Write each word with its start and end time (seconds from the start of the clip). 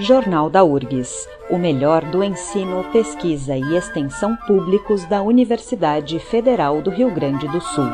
Jornal 0.00 0.48
da 0.48 0.62
URGS, 0.62 1.28
o 1.50 1.58
melhor 1.58 2.04
do 2.04 2.22
ensino, 2.22 2.84
pesquisa 2.92 3.56
e 3.56 3.76
extensão 3.76 4.36
públicos 4.46 5.04
da 5.06 5.20
Universidade 5.22 6.20
Federal 6.20 6.80
do 6.80 6.88
Rio 6.88 7.12
Grande 7.12 7.48
do 7.48 7.60
Sul. 7.60 7.84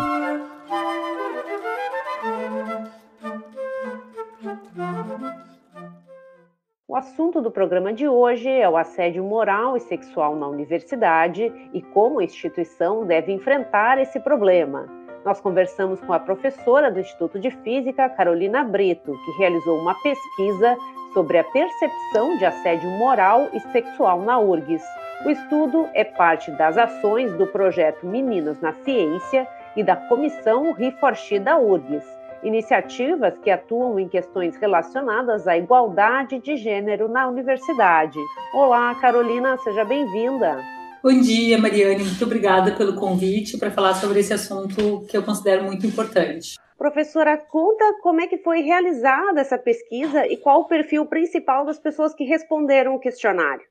O 6.86 6.94
assunto 6.94 7.40
do 7.40 7.50
programa 7.50 7.90
de 7.90 8.06
hoje 8.06 8.50
é 8.50 8.68
o 8.68 8.76
assédio 8.76 9.24
moral 9.24 9.74
e 9.74 9.80
sexual 9.80 10.36
na 10.36 10.46
universidade 10.46 11.50
e 11.72 11.80
como 11.80 12.20
a 12.20 12.24
instituição 12.24 13.06
deve 13.06 13.32
enfrentar 13.32 13.98
esse 13.98 14.20
problema. 14.20 14.86
Nós 15.24 15.40
conversamos 15.40 15.98
com 16.02 16.12
a 16.12 16.20
professora 16.20 16.90
do 16.90 17.00
Instituto 17.00 17.40
de 17.40 17.50
Física, 17.50 18.10
Carolina 18.10 18.62
Brito, 18.62 19.18
que 19.24 19.38
realizou 19.38 19.78
uma 19.78 19.94
pesquisa 20.02 20.76
sobre 21.14 21.38
a 21.38 21.44
percepção 21.44 22.36
de 22.36 22.44
assédio 22.44 22.90
moral 22.90 23.48
e 23.54 23.60
sexual 23.72 24.20
na 24.20 24.38
URGS. 24.38 24.84
O 25.24 25.30
estudo 25.30 25.88
é 25.94 26.04
parte 26.04 26.50
das 26.50 26.76
ações 26.76 27.32
do 27.38 27.46
projeto 27.46 28.04
Meninos 28.04 28.60
na 28.60 28.74
Ciência 28.84 29.48
e 29.74 29.82
da 29.82 29.96
Comissão 29.96 30.72
Riforchi 30.72 31.38
da 31.38 31.56
URGS, 31.56 32.04
iniciativas 32.42 33.32
que 33.42 33.50
atuam 33.50 33.98
em 33.98 34.08
questões 34.08 34.56
relacionadas 34.56 35.48
à 35.48 35.56
igualdade 35.56 36.38
de 36.40 36.56
gênero 36.56 37.08
na 37.08 37.26
universidade. 37.26 38.18
Olá, 38.52 38.94
Carolina, 38.96 39.56
seja 39.58 39.84
bem-vinda. 39.84 40.62
Bom 41.02 41.20
dia, 41.20 41.58
Mariane. 41.58 42.02
Muito 42.02 42.24
obrigada 42.24 42.72
pelo 42.72 42.94
convite 42.94 43.56
para 43.56 43.70
falar 43.70 43.94
sobre 43.94 44.20
esse 44.20 44.32
assunto 44.32 45.04
que 45.08 45.16
eu 45.16 45.22
considero 45.22 45.64
muito 45.64 45.86
importante. 45.86 46.56
Professora, 46.76 47.36
conta 47.36 47.84
como 48.02 48.20
é 48.20 48.26
que 48.26 48.38
foi 48.38 48.60
realizada 48.60 49.40
essa 49.40 49.56
pesquisa 49.56 50.26
e 50.26 50.36
qual 50.36 50.62
o 50.62 50.66
perfil 50.66 51.06
principal 51.06 51.64
das 51.64 51.78
pessoas 51.78 52.14
que 52.14 52.24
responderam 52.24 52.94
o 52.94 52.98
questionário. 52.98 53.64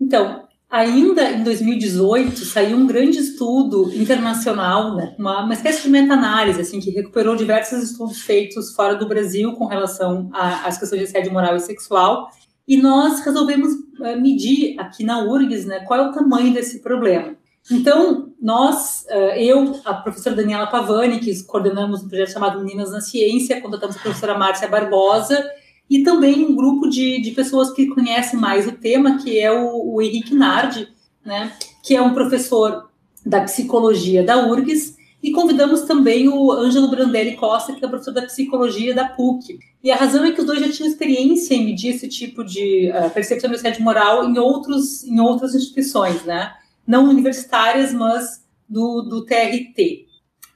Então, 0.00 0.48
ainda 0.70 1.30
em 1.30 1.42
2018 1.42 2.44
saiu 2.44 2.76
um 2.76 2.86
grande 2.86 3.18
estudo 3.18 3.92
internacional, 3.94 4.96
né, 4.96 5.14
uma, 5.18 5.44
uma 5.44 5.54
espécie 5.54 5.82
de 5.82 5.90
meta-análise, 5.90 6.60
assim, 6.60 6.80
que 6.80 6.90
recuperou 6.90 7.36
diversos 7.36 7.82
estudos 7.82 8.22
feitos 8.22 8.74
fora 8.74 8.94
do 8.94 9.06
Brasil 9.06 9.52
com 9.54 9.66
relação 9.66 10.30
às 10.32 10.78
questões 10.78 11.00
de 11.00 11.08
assédio 11.08 11.32
moral 11.32 11.56
e 11.56 11.60
sexual 11.60 12.30
e 12.66 12.76
nós 12.76 13.20
resolvemos 13.20 13.72
uh, 13.72 14.20
medir 14.20 14.78
aqui 14.78 15.04
na 15.04 15.22
URGS 15.24 15.66
né, 15.66 15.80
qual 15.80 16.00
é 16.00 16.08
o 16.08 16.12
tamanho 16.12 16.52
desse 16.54 16.80
problema. 16.80 17.36
Então, 17.70 18.31
nós, 18.42 19.06
uh, 19.08 19.36
eu, 19.36 19.80
a 19.84 19.94
professora 19.94 20.34
Daniela 20.34 20.66
Pavani, 20.66 21.20
que 21.20 21.42
coordenamos 21.44 22.02
um 22.02 22.08
projeto 22.08 22.32
chamado 22.32 22.58
Meninas 22.58 22.90
na 22.90 23.00
Ciência, 23.00 23.60
contratamos 23.60 23.96
a 23.96 24.00
professora 24.00 24.36
Márcia 24.36 24.66
Barbosa, 24.66 25.48
e 25.88 26.02
também 26.02 26.44
um 26.44 26.56
grupo 26.56 26.88
de, 26.88 27.20
de 27.20 27.30
pessoas 27.30 27.70
que 27.70 27.86
conhecem 27.86 28.40
mais 28.40 28.66
o 28.66 28.72
tema, 28.72 29.18
que 29.18 29.38
é 29.38 29.52
o, 29.52 29.94
o 29.94 30.02
Henrique 30.02 30.34
Nardi, 30.34 30.88
né, 31.24 31.52
que 31.84 31.94
é 31.94 32.02
um 32.02 32.14
professor 32.14 32.88
da 33.24 33.42
psicologia 33.42 34.24
da 34.24 34.44
URGS, 34.44 34.96
e 35.22 35.30
convidamos 35.30 35.82
também 35.82 36.28
o 36.28 36.50
Ângelo 36.50 36.90
Brandelli 36.90 37.36
Costa, 37.36 37.72
que 37.72 37.84
é 37.84 37.88
professor 37.88 38.12
da 38.12 38.22
psicologia 38.22 38.92
da 38.92 39.04
PUC. 39.04 39.56
E 39.84 39.90
a 39.92 39.96
razão 39.96 40.24
é 40.24 40.32
que 40.32 40.40
os 40.40 40.46
dois 40.46 40.58
já 40.58 40.72
tinham 40.72 40.90
experiência 40.90 41.54
em 41.54 41.64
medir 41.64 41.94
esse 41.94 42.08
tipo 42.08 42.42
de 42.42 42.90
uh, 42.90 43.08
percepção 43.10 43.48
de 43.48 43.82
moral 43.82 44.28
em, 44.28 44.36
outros, 44.36 45.04
em 45.04 45.20
outras 45.20 45.54
instituições, 45.54 46.24
né? 46.24 46.52
Não 46.86 47.08
universitárias, 47.08 47.92
mas 47.92 48.44
do, 48.68 49.02
do 49.02 49.24
TRT. 49.24 50.06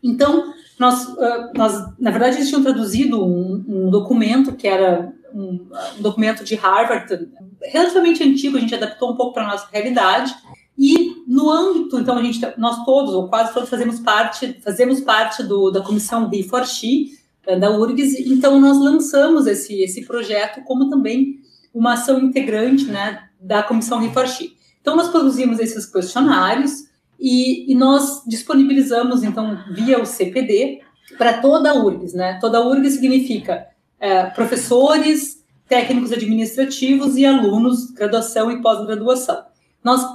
Então, 0.03 0.53
nós, 0.79 1.07
uh, 1.09 1.51
nós, 1.55 1.73
na 1.99 2.11
verdade, 2.11 2.37
eles 2.37 2.49
tinham 2.49 2.63
traduzido 2.63 3.25
um, 3.25 3.65
um 3.67 3.91
documento 3.91 4.55
que 4.55 4.69
era 4.69 5.13
um, 5.35 5.67
um, 5.99 6.03
documento 6.03 6.45
de 6.45 6.55
Harvard, 6.55 7.29
relativamente 7.63 8.23
antigo, 8.23 8.57
a 8.57 8.61
gente 8.61 8.75
adaptou 8.75 9.13
um 9.13 9.17
pouco 9.17 9.35
para 9.35 9.45
a 9.45 9.49
nossa 9.49 9.69
realidade, 9.71 10.35
e 10.79 11.25
no 11.27 11.51
âmbito, 11.51 11.99
então 11.99 12.19
a 12.19 12.23
gente, 12.23 12.41
nós 12.59 12.85
todos, 12.85 13.15
ou 13.15 13.29
quase 13.29 13.53
todos, 13.53 13.69
fazemos 13.69 13.99
parte, 14.01 14.61
fazemos 14.63 15.01
parte 15.01 15.43
do, 15.43 15.71
da 15.71 15.81
comissão 15.81 16.31
Re4X, 16.31 17.11
eh, 17.47 17.59
da 17.59 17.71
URGS, 17.71 18.21
então 18.21 18.61
nós 18.61 18.79
lançamos 18.79 19.47
esse, 19.47 19.81
esse 19.81 20.05
projeto 20.05 20.63
como 20.65 20.91
também 20.91 21.41
uma 21.73 21.95
ação 21.95 22.21
integrante 22.21 22.85
né, 22.85 23.29
da 23.41 23.63
comissão 23.63 24.01
Re4X. 24.01 24.56
Então 24.87 24.95
nós 24.95 25.09
produzimos 25.09 25.59
esses 25.59 25.85
questionários 25.85 26.85
e, 27.19 27.73
e 27.73 27.75
nós 27.75 28.23
disponibilizamos, 28.25 29.25
então, 29.25 29.59
via 29.73 30.01
o 30.01 30.07
CPD, 30.07 30.81
para 31.19 31.41
toda 31.41 31.73
a 31.73 31.75
URGS. 31.75 32.15
Né? 32.15 32.39
Toda 32.41 32.59
a 32.59 32.65
URGS 32.65 32.95
significa 32.95 33.67
é, 33.99 34.27
professores, 34.27 35.45
técnicos 35.69 36.13
administrativos 36.13 37.17
e 37.17 37.27
alunos, 37.27 37.91
graduação 37.91 38.49
e 38.49 38.63
pós-graduação. 38.63 39.47
Nós 39.83 40.07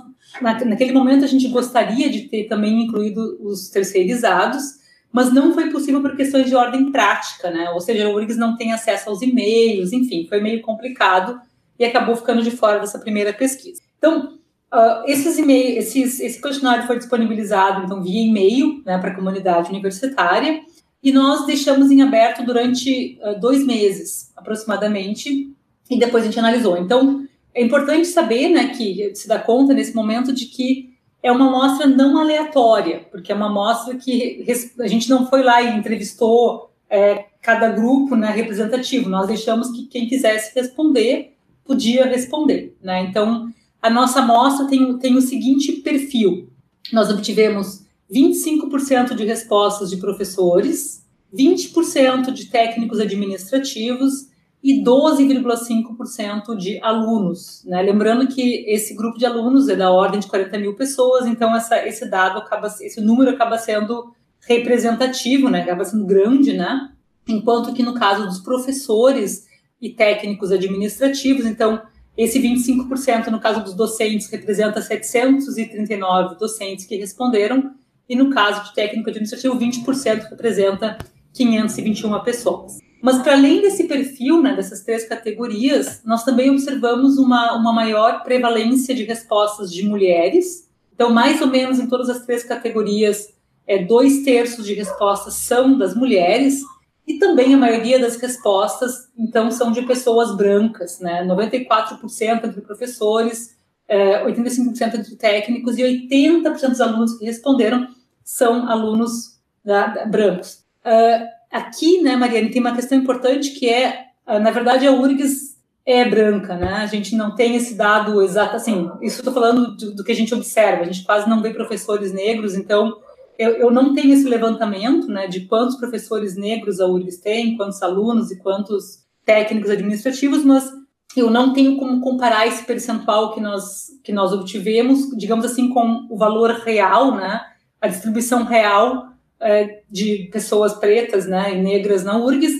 naquele 0.42 0.94
momento 0.94 1.26
a 1.26 1.28
gente 1.28 1.50
gostaria 1.50 2.10
de 2.10 2.30
ter 2.30 2.46
também 2.46 2.84
incluído 2.84 3.40
os 3.42 3.68
terceirizados, 3.68 4.64
mas 5.12 5.34
não 5.34 5.54
foi 5.54 5.70
possível 5.70 6.02
por 6.02 6.16
questões 6.16 6.48
de 6.48 6.56
ordem 6.56 6.94
prática, 6.94 7.52
né? 7.52 7.70
Ou 7.72 7.82
seja, 7.82 8.08
o 8.08 8.16
URGS 8.16 8.38
não 8.38 8.56
tem 8.56 8.72
acesso 8.72 9.10
aos 9.10 9.22
e-mails, 9.22 9.92
enfim, 9.92 10.26
foi 10.30 10.40
meio 10.40 10.62
complicado 10.62 11.42
e 11.78 11.84
acabou 11.84 12.16
ficando 12.16 12.42
de 12.42 12.52
fora 12.52 12.80
dessa 12.80 13.00
primeira 13.00 13.34
pesquisa. 13.34 13.82
Então, 13.98 14.40
uh, 14.74 15.04
esses 15.06 15.38
e-mails, 15.38 15.86
esses, 15.86 16.20
esse 16.20 16.42
questionário 16.42 16.88
foi 16.88 16.98
disponibilizado 16.98 17.84
então 17.84 18.02
via 18.02 18.26
e-mail 18.26 18.82
né, 18.86 18.98
para 18.98 19.12
a 19.12 19.16
comunidade 19.16 19.70
universitária 19.70 20.62
e 21.04 21.12
nós 21.12 21.46
deixamos 21.46 21.92
em 21.92 22.02
aberto 22.02 22.44
durante 22.44 23.20
uh, 23.22 23.40
dois 23.40 23.66
meses 23.66 24.32
aproximadamente 24.36 25.52
e 25.90 26.00
depois 26.00 26.24
a 26.24 26.26
gente 26.28 26.40
analisou. 26.40 26.78
Então, 26.78 27.28
é 27.54 27.62
importante 27.62 28.08
saber, 28.08 28.50
né, 28.50 28.70
que 28.70 29.14
se 29.14 29.28
dá 29.28 29.38
conta 29.38 29.74
nesse 29.74 29.94
momento 29.94 30.32
de 30.32 30.46
que 30.46 30.92
é 31.22 31.32
uma 31.32 31.48
amostra 31.48 31.86
não 31.86 32.18
aleatória, 32.18 33.06
porque 33.12 33.32
é 33.32 33.36
uma 33.36 33.48
amostra 33.48 33.96
que 33.96 34.46
a 34.80 34.88
gente 34.88 35.10
não 35.10 35.28
foi 35.30 35.44
lá 35.44 35.62
e 35.62 35.78
entrevistou 35.78 36.72
é, 36.90 37.26
cada 37.42 37.70
grupo 37.70 38.16
né, 38.16 38.32
representativo, 38.32 39.10
nós 39.10 39.28
deixamos 39.28 39.72
que 39.72 39.86
quem 39.86 40.08
quisesse 40.08 40.54
responder 40.56 41.36
podia 41.64 42.06
responder. 42.06 42.76
Né? 42.82 43.04
Então, 43.04 43.50
a 43.82 43.90
nossa 43.90 44.20
amostra 44.20 44.68
tem, 44.68 44.98
tem 45.00 45.16
o 45.16 45.22
seguinte 45.22 45.72
perfil: 45.82 46.50
nós 46.94 47.10
obtivemos 47.10 47.86
25% 48.14 49.16
de 49.16 49.26
respostas 49.26 49.90
de 49.90 49.98
professores, 49.98 51.06
20% 51.34 52.32
de 52.32 52.46
técnicos 52.46 53.00
administrativos 53.00 54.30
e 54.64 54.84
12,5% 54.84 56.56
de 56.56 56.80
alunos. 56.84 57.64
Né? 57.66 57.82
Lembrando 57.82 58.28
que 58.28 58.66
esse 58.68 58.94
grupo 58.94 59.18
de 59.18 59.26
alunos 59.26 59.68
é 59.70 59.76
da 59.76 59.90
ordem 59.92 60.20
de 60.20 60.28
40 60.28 60.60
mil 60.60 60.76
pessoas, 60.76 61.26
então 61.26 61.56
essa, 61.56 61.88
esse 61.88 62.08
dado 62.08 62.38
acaba, 62.40 62.68
esse 62.68 63.02
número 63.02 63.32
acaba 63.32 63.58
sendo 63.58 64.14
representativo, 64.42 65.50
né? 65.50 65.62
acaba 65.62 65.84
sendo 65.84 66.06
grande, 66.06 66.54
né? 66.54 66.92
enquanto 67.28 67.74
que 67.74 67.82
no 67.82 67.94
caso 67.94 68.28
dos 68.28 68.40
professores 68.40 69.48
e 69.82 69.90
técnicos 69.90 70.52
administrativos, 70.52 71.46
então 71.46 71.82
esse 72.18 72.40
25% 72.40 73.28
no 73.28 73.40
caso 73.40 73.64
dos 73.64 73.74
docentes 73.74 74.30
representa 74.30 74.82
739 74.82 76.36
docentes 76.38 76.86
que 76.86 76.96
responderam, 76.96 77.74
e 78.08 78.16
no 78.16 78.30
caso 78.30 78.66
de 78.66 78.76
técnico 78.76 79.10
administrativo, 79.10 79.58
20% 79.58 80.30
representa 80.30 80.98
521 81.34 82.20
pessoas. 82.24 82.80
Mas 83.02 83.20
para 83.20 83.34
além 83.34 83.62
desse 83.62 83.86
perfil, 83.86 84.42
né, 84.42 84.56
dessas 84.56 84.82
três 84.82 85.08
categorias, 85.08 86.02
nós 86.06 86.24
também 86.24 86.50
observamos 86.50 87.18
uma, 87.18 87.56
uma 87.56 87.74
maior 87.74 88.24
prevalência 88.24 88.94
de 88.94 89.04
respostas 89.04 89.74
de 89.74 89.88
mulheres. 89.88 90.70
Então, 90.94 91.12
mais 91.12 91.42
ou 91.42 91.48
menos 91.48 91.80
em 91.80 91.88
todas 91.88 92.10
as 92.10 92.26
três 92.26 92.44
categorias, 92.44 93.34
é, 93.66 93.84
dois 93.84 94.24
terços 94.24 94.66
de 94.66 94.74
respostas 94.74 95.34
são 95.36 95.78
das 95.78 95.96
mulheres, 95.96 96.62
e 97.12 97.20
também 97.20 97.54
a 97.54 97.58
maioria 97.58 98.00
das 98.00 98.16
respostas, 98.16 99.10
então, 99.18 99.52
são 99.52 99.72
de 99.72 99.82
pessoas 99.82 100.36
brancas, 100.36 101.00
né? 101.00 101.26
94% 101.26 102.46
entre 102.46 102.62
professores, 102.62 103.56
é, 103.88 104.24
85% 104.26 104.96
entre 104.96 105.16
técnicos 105.16 105.78
e 105.78 105.84
80% 105.84 106.70
dos 106.70 106.82
alunos 106.82 107.18
que 107.18 107.26
responderam 107.26 107.88
são 108.24 108.68
alunos 108.70 109.40
da, 109.64 109.88
da, 109.88 110.06
brancos. 110.06 110.64
Uh, 110.86 111.28
aqui, 111.52 112.02
né, 112.02 112.16
Mariane, 112.16 112.50
tem 112.50 112.62
uma 112.62 112.76
questão 112.76 112.98
importante 112.98 113.52
que 113.52 113.70
é, 113.70 114.06
uh, 114.28 114.40
na 114.40 114.52
verdade, 114.52 114.88
a 114.88 114.92
URGS 114.92 115.58
é 115.86 116.08
branca, 116.08 116.56
né? 116.56 116.76
A 116.76 116.86
gente 116.86 117.16
não 117.16 117.36
tem 117.36 117.56
esse 117.56 117.74
dado 117.74 118.22
exato, 118.22 118.56
assim, 118.56 118.90
isso 119.02 119.20
estou 119.20 119.34
falando 119.34 119.76
do, 119.76 119.96
do, 119.96 120.04
que 120.04 120.12
a 120.12 120.16
gente 120.16 120.34
observa, 120.34 120.84
a 120.84 120.86
gente 120.86 121.04
quase 121.04 121.30
não 121.30 121.42
vê 121.42 121.50
professores 121.52 122.14
negros, 122.14 122.56
então 122.56 122.98
eu, 123.42 123.54
eu 123.56 123.72
não 123.72 123.96
tenho 123.96 124.14
esse 124.14 124.30
levantamento, 124.30 125.08
né, 125.08 125.28
de 125.28 125.42
quantos 125.42 125.76
professores 125.76 126.38
negros 126.38 126.80
a 126.80 126.86
URGS 126.86 127.18
tem, 127.18 127.58
quantos 127.58 127.82
alunos 127.82 128.32
e 128.32 128.38
quantos 128.38 129.04
técnicos 129.26 129.72
administrativos, 129.72 130.46
mas 130.46 130.72
eu 131.18 131.30
não 131.30 131.52
tenho 131.52 131.78
como 131.78 132.02
comparar 132.02 132.46
esse 132.48 132.64
percentual 132.64 133.34
que 133.34 133.42
nós, 133.42 133.88
que 134.04 134.12
nós 134.12 134.32
obtivemos, 134.32 135.10
digamos 135.18 135.44
assim, 135.44 135.70
com 135.70 136.08
o 136.10 136.18
valor 136.18 136.52
real, 136.52 137.16
né, 137.16 137.42
a 137.82 137.88
distribuição 137.88 138.44
real 138.44 139.08
é, 139.40 139.82
de 139.90 140.30
pessoas 140.32 140.74
pretas 140.74 141.26
né, 141.26 141.56
e 141.56 141.62
negras 141.62 142.04
na 142.04 142.18
URGS 142.18 142.54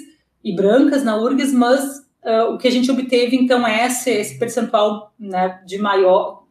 e 0.44 0.56
brancas 0.56 1.04
na 1.04 1.16
URGS, 1.16 1.54
mas 1.54 2.00
uh, 2.26 2.54
o 2.54 2.58
que 2.58 2.68
a 2.68 2.72
gente 2.72 2.90
obteve, 2.90 3.36
então, 3.36 3.68
é 3.68 3.86
esse, 3.86 4.10
esse 4.10 4.40
percentual 4.40 5.14
né, 5.20 5.62
de 5.64 5.78
maior, 5.78 6.46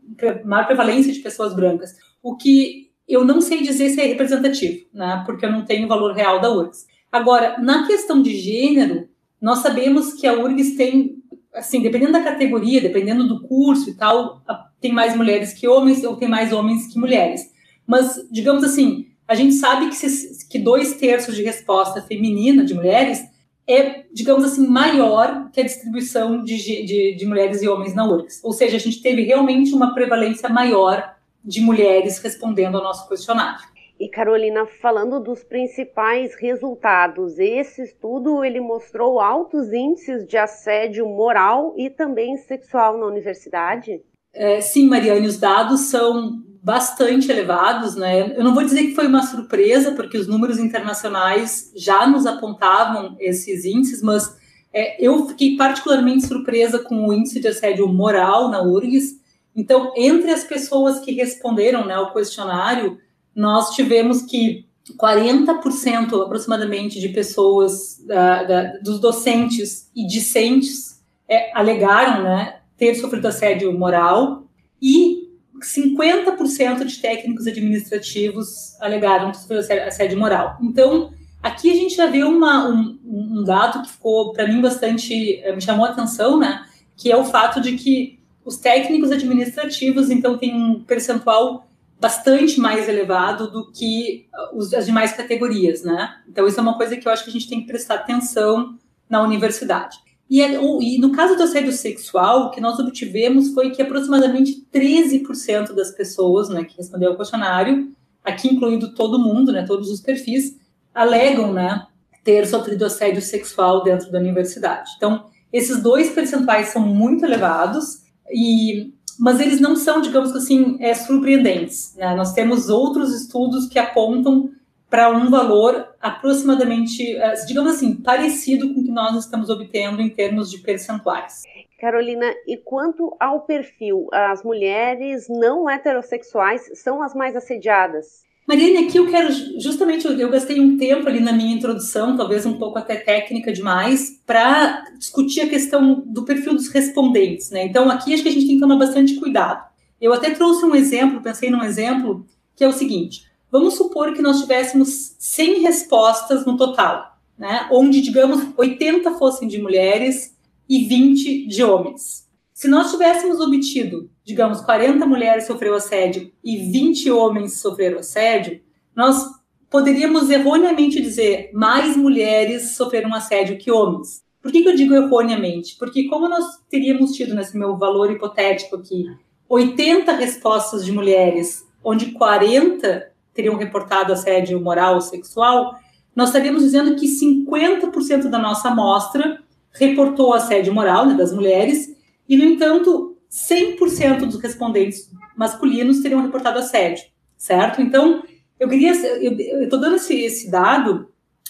maior 0.44 0.66
prevalência 0.66 1.12
de 1.12 1.18
pessoas 1.18 1.52
brancas. 1.52 1.96
O 2.22 2.36
que 2.36 2.89
eu 3.12 3.24
não 3.24 3.40
sei 3.40 3.62
dizer 3.62 3.90
se 3.90 4.00
é 4.00 4.06
representativo, 4.06 4.86
né, 4.92 5.22
porque 5.26 5.44
eu 5.44 5.52
não 5.52 5.64
tenho 5.64 5.86
o 5.86 5.88
valor 5.88 6.14
real 6.14 6.40
da 6.40 6.52
URGS. 6.52 6.86
Agora, 7.10 7.58
na 7.58 7.86
questão 7.86 8.22
de 8.22 8.36
gênero, 8.36 9.08
nós 9.40 9.58
sabemos 9.58 10.14
que 10.14 10.26
a 10.26 10.34
URGS 10.34 10.76
tem, 10.76 11.16
assim, 11.54 11.82
dependendo 11.82 12.12
da 12.12 12.22
categoria, 12.22 12.80
dependendo 12.80 13.26
do 13.26 13.42
curso 13.42 13.90
e 13.90 13.94
tal, 13.94 14.42
tem 14.80 14.92
mais 14.92 15.16
mulheres 15.16 15.52
que 15.52 15.66
homens 15.66 16.04
ou 16.04 16.16
tem 16.16 16.28
mais 16.28 16.52
homens 16.52 16.92
que 16.92 16.98
mulheres. 16.98 17.50
Mas, 17.86 18.28
digamos 18.30 18.62
assim, 18.62 19.06
a 19.26 19.34
gente 19.34 19.54
sabe 19.54 19.88
que, 19.88 19.96
se, 19.96 20.48
que 20.48 20.58
dois 20.58 20.94
terços 20.94 21.34
de 21.34 21.42
resposta 21.42 22.02
feminina 22.02 22.64
de 22.64 22.74
mulheres 22.74 23.28
é, 23.70 24.04
digamos 24.12 24.44
assim, 24.44 24.66
maior 24.66 25.48
que 25.52 25.60
a 25.60 25.64
distribuição 25.64 26.42
de, 26.42 26.56
de, 26.56 27.14
de 27.14 27.26
mulheres 27.26 27.62
e 27.62 27.68
homens 27.68 27.94
na 27.94 28.04
URGS. 28.04 28.40
Ou 28.42 28.52
seja, 28.52 28.76
a 28.76 28.80
gente 28.80 29.00
teve 29.00 29.22
realmente 29.22 29.72
uma 29.72 29.94
prevalência 29.94 30.48
maior 30.48 31.14
de 31.44 31.60
mulheres 31.60 32.18
respondendo 32.18 32.76
ao 32.76 32.82
nosso 32.82 33.08
questionário. 33.08 33.60
E 33.98 34.08
Carolina, 34.08 34.64
falando 34.80 35.20
dos 35.20 35.44
principais 35.44 36.34
resultados, 36.34 37.38
esse 37.38 37.82
estudo 37.82 38.42
ele 38.42 38.58
mostrou 38.58 39.20
altos 39.20 39.72
índices 39.74 40.26
de 40.26 40.38
assédio 40.38 41.06
moral 41.06 41.74
e 41.76 41.90
também 41.90 42.38
sexual 42.38 42.96
na 42.98 43.04
universidade? 43.04 44.00
É, 44.32 44.60
sim, 44.62 44.88
Mariane, 44.88 45.26
os 45.26 45.38
dados 45.38 45.82
são 45.82 46.42
bastante 46.62 47.30
elevados, 47.30 47.94
né? 47.94 48.34
Eu 48.36 48.44
não 48.44 48.54
vou 48.54 48.64
dizer 48.64 48.84
que 48.84 48.94
foi 48.94 49.06
uma 49.06 49.22
surpresa, 49.22 49.92
porque 49.92 50.16
os 50.16 50.26
números 50.26 50.58
internacionais 50.58 51.72
já 51.76 52.06
nos 52.06 52.26
apontavam 52.26 53.16
esses 53.18 53.66
índices, 53.66 54.02
mas 54.02 54.34
é, 54.72 55.04
eu 55.04 55.26
fiquei 55.26 55.56
particularmente 55.56 56.26
surpresa 56.26 56.78
com 56.78 57.06
o 57.06 57.12
índice 57.12 57.40
de 57.40 57.48
assédio 57.48 57.88
moral 57.88 58.48
na 58.50 58.62
URGS. 58.62 59.19
Então, 59.54 59.92
entre 59.96 60.30
as 60.30 60.44
pessoas 60.44 61.00
que 61.00 61.12
responderam 61.12 61.84
né, 61.86 61.94
ao 61.94 62.12
questionário, 62.12 62.98
nós 63.34 63.70
tivemos 63.70 64.22
que 64.22 64.66
40% 64.98 66.24
aproximadamente 66.24 67.00
de 67.00 67.08
pessoas, 67.10 68.02
da, 68.06 68.42
da, 68.44 68.62
dos 68.78 69.00
docentes 69.00 69.90
e 69.94 70.06
discentes, 70.06 71.02
é, 71.28 71.56
alegaram 71.56 72.24
né, 72.24 72.60
ter 72.76 72.94
sofrido 72.94 73.26
assédio 73.26 73.72
moral, 73.76 74.44
e 74.80 75.30
50% 75.60 76.84
de 76.84 76.98
técnicos 76.98 77.46
administrativos 77.46 78.80
alegaram 78.80 79.30
que 79.30 79.36
sofreram 79.36 79.86
assédio 79.86 80.18
moral. 80.18 80.56
Então, 80.62 81.12
aqui 81.42 81.70
a 81.70 81.74
gente 81.74 81.94
já 81.94 82.06
vê 82.06 82.22
uma, 82.22 82.68
um, 82.68 82.98
um 83.04 83.44
dado 83.44 83.82
que 83.82 83.90
ficou, 83.90 84.32
para 84.32 84.48
mim, 84.48 84.60
bastante. 84.60 85.40
Eh, 85.42 85.54
me 85.54 85.60
chamou 85.60 85.84
a 85.84 85.90
atenção, 85.90 86.38
né? 86.38 86.64
Que 86.96 87.12
é 87.12 87.16
o 87.16 87.24
fato 87.24 87.60
de 87.60 87.76
que 87.76 88.19
os 88.44 88.56
técnicos 88.56 89.10
administrativos, 89.10 90.10
então, 90.10 90.38
têm 90.38 90.54
um 90.54 90.82
percentual 90.82 91.66
bastante 92.00 92.58
mais 92.58 92.88
elevado 92.88 93.50
do 93.50 93.70
que 93.70 94.26
os, 94.54 94.72
as 94.72 94.86
demais 94.86 95.12
categorias, 95.12 95.82
né? 95.82 96.16
Então, 96.26 96.46
isso 96.46 96.58
é 96.58 96.62
uma 96.62 96.76
coisa 96.76 96.96
que 96.96 97.06
eu 97.06 97.12
acho 97.12 97.24
que 97.24 97.30
a 97.30 97.32
gente 97.32 97.48
tem 97.48 97.60
que 97.60 97.66
prestar 97.66 97.96
atenção 97.96 98.78
na 99.08 99.22
universidade. 99.22 99.98
E, 100.30 100.40
é, 100.40 100.54
e, 100.54 100.98
no 100.98 101.10
caso 101.10 101.36
do 101.36 101.42
assédio 101.42 101.72
sexual, 101.72 102.46
o 102.46 102.50
que 102.50 102.60
nós 102.60 102.78
obtivemos 102.78 103.52
foi 103.52 103.70
que 103.70 103.82
aproximadamente 103.82 104.64
13% 104.72 105.74
das 105.74 105.90
pessoas 105.90 106.48
né, 106.48 106.62
que 106.62 106.76
respondeu 106.76 107.10
ao 107.10 107.16
questionário, 107.16 107.92
aqui 108.24 108.48
incluindo 108.48 108.94
todo 108.94 109.18
mundo, 109.18 109.52
né, 109.52 109.64
todos 109.66 109.90
os 109.90 110.00
perfis, 110.00 110.56
alegam 110.94 111.52
né, 111.52 111.84
ter 112.22 112.46
sofrido 112.46 112.84
assédio 112.84 113.20
sexual 113.20 113.82
dentro 113.82 114.10
da 114.12 114.20
universidade. 114.20 114.92
Então, 114.96 115.26
esses 115.52 115.82
dois 115.82 116.10
percentuais 116.10 116.68
são 116.68 116.80
muito 116.80 117.24
elevados, 117.24 118.04
e, 118.32 118.92
mas 119.18 119.40
eles 119.40 119.60
não 119.60 119.76
são, 119.76 120.00
digamos 120.00 120.34
assim, 120.34 120.76
é, 120.80 120.94
surpreendentes. 120.94 121.94
Né? 121.96 122.14
Nós 122.14 122.32
temos 122.32 122.68
outros 122.68 123.14
estudos 123.14 123.66
que 123.68 123.78
apontam 123.78 124.50
para 124.90 125.08
um 125.08 125.30
valor 125.30 125.94
aproximadamente, 126.00 127.16
eh, 127.16 127.34
digamos 127.46 127.76
assim, 127.76 127.94
parecido 127.94 128.74
com 128.74 128.80
o 128.80 128.84
que 128.84 128.90
nós 128.90 129.16
estamos 129.24 129.48
obtendo 129.48 130.02
em 130.02 130.10
termos 130.10 130.50
de 130.50 130.58
percentuais. 130.58 131.44
Carolina, 131.80 132.26
e 132.46 132.56
quanto 132.56 133.16
ao 133.20 133.42
perfil, 133.42 134.08
as 134.12 134.42
mulheres 134.42 135.28
não 135.30 135.70
heterossexuais 135.70 136.62
são 136.74 137.00
as 137.00 137.14
mais 137.14 137.36
assediadas? 137.36 138.28
Mariane, 138.50 138.78
aqui 138.78 138.98
eu 138.98 139.08
quero 139.08 139.32
justamente, 139.60 140.04
eu 140.08 140.28
gastei 140.28 140.58
um 140.58 140.76
tempo 140.76 141.08
ali 141.08 141.20
na 141.20 141.32
minha 141.32 141.54
introdução, 141.54 142.16
talvez 142.16 142.44
um 142.44 142.58
pouco 142.58 142.80
até 142.80 142.96
técnica 142.96 143.52
demais, 143.52 144.20
para 144.26 144.90
discutir 144.98 145.42
a 145.42 145.48
questão 145.48 146.02
do 146.04 146.24
perfil 146.24 146.54
dos 146.54 146.66
respondentes, 146.66 147.50
né? 147.50 147.64
Então 147.66 147.88
aqui 147.88 148.12
acho 148.12 148.24
que 148.24 148.28
a 148.28 148.32
gente 148.32 148.48
tem 148.48 148.56
que 148.56 148.60
tomar 148.60 148.74
bastante 148.74 149.14
cuidado. 149.14 149.64
Eu 150.00 150.12
até 150.12 150.30
trouxe 150.30 150.64
um 150.64 150.74
exemplo, 150.74 151.22
pensei 151.22 151.48
num 151.48 151.62
exemplo, 151.62 152.26
que 152.56 152.64
é 152.64 152.68
o 152.68 152.72
seguinte: 152.72 153.24
Vamos 153.52 153.74
supor 153.74 154.12
que 154.14 154.20
nós 154.20 154.40
tivéssemos 154.40 155.14
100 155.16 155.60
respostas 155.60 156.44
no 156.44 156.56
total, 156.56 157.20
né? 157.38 157.68
onde, 157.70 158.00
digamos, 158.00 158.48
80 158.56 159.12
fossem 159.12 159.46
de 159.46 159.62
mulheres 159.62 160.36
e 160.68 160.86
20 160.86 161.46
de 161.46 161.62
homens. 161.62 162.28
Se 162.60 162.68
nós 162.68 162.90
tivéssemos 162.90 163.40
obtido, 163.40 164.10
digamos, 164.22 164.60
40 164.60 165.06
mulheres 165.06 165.46
sofreram 165.46 165.76
assédio 165.76 166.30
e 166.44 166.58
20 166.58 167.10
homens 167.10 167.58
sofreram 167.58 168.00
assédio, 168.00 168.60
nós 168.94 169.24
poderíamos 169.70 170.28
erroneamente 170.28 171.00
dizer 171.00 171.48
mais 171.54 171.96
mulheres 171.96 172.76
sofreram 172.76 173.14
assédio 173.14 173.56
que 173.56 173.70
homens. 173.70 174.22
Por 174.42 174.52
que, 174.52 174.62
que 174.62 174.68
eu 174.68 174.76
digo 174.76 174.94
erroneamente? 174.94 175.74
Porque 175.78 176.06
como 176.06 176.28
nós 176.28 176.58
teríamos 176.68 177.12
tido 177.12 177.34
nesse 177.34 177.56
meu 177.56 177.78
valor 177.78 178.12
hipotético 178.12 178.76
aqui 178.76 179.06
80 179.48 180.12
respostas 180.12 180.84
de 180.84 180.92
mulheres, 180.92 181.66
onde 181.82 182.12
40 182.12 183.10
teriam 183.32 183.56
reportado 183.56 184.12
assédio 184.12 184.60
moral 184.60 184.96
ou 184.96 185.00
sexual, 185.00 185.76
nós 186.14 186.28
estaríamos 186.28 186.62
dizendo 186.62 186.94
que 186.94 187.06
50% 187.06 188.28
da 188.28 188.38
nossa 188.38 188.68
amostra 188.68 189.42
reportou 189.72 190.34
assédio 190.34 190.74
moral 190.74 191.06
né, 191.06 191.14
das 191.14 191.32
mulheres, 191.32 191.98
e, 192.30 192.36
no 192.36 192.44
entanto, 192.44 193.16
100% 193.28 194.20
dos 194.20 194.40
respondentes 194.40 195.10
masculinos 195.36 196.00
teriam 196.00 196.22
reportado 196.22 196.60
assédio, 196.60 197.04
certo? 197.36 197.82
Então, 197.82 198.22
eu 198.58 198.68
queria, 198.68 198.94
eu 198.94 199.64
estou 199.64 199.80
dando 199.80 199.96
esse, 199.96 200.14
esse 200.14 200.48
dado 200.48 201.08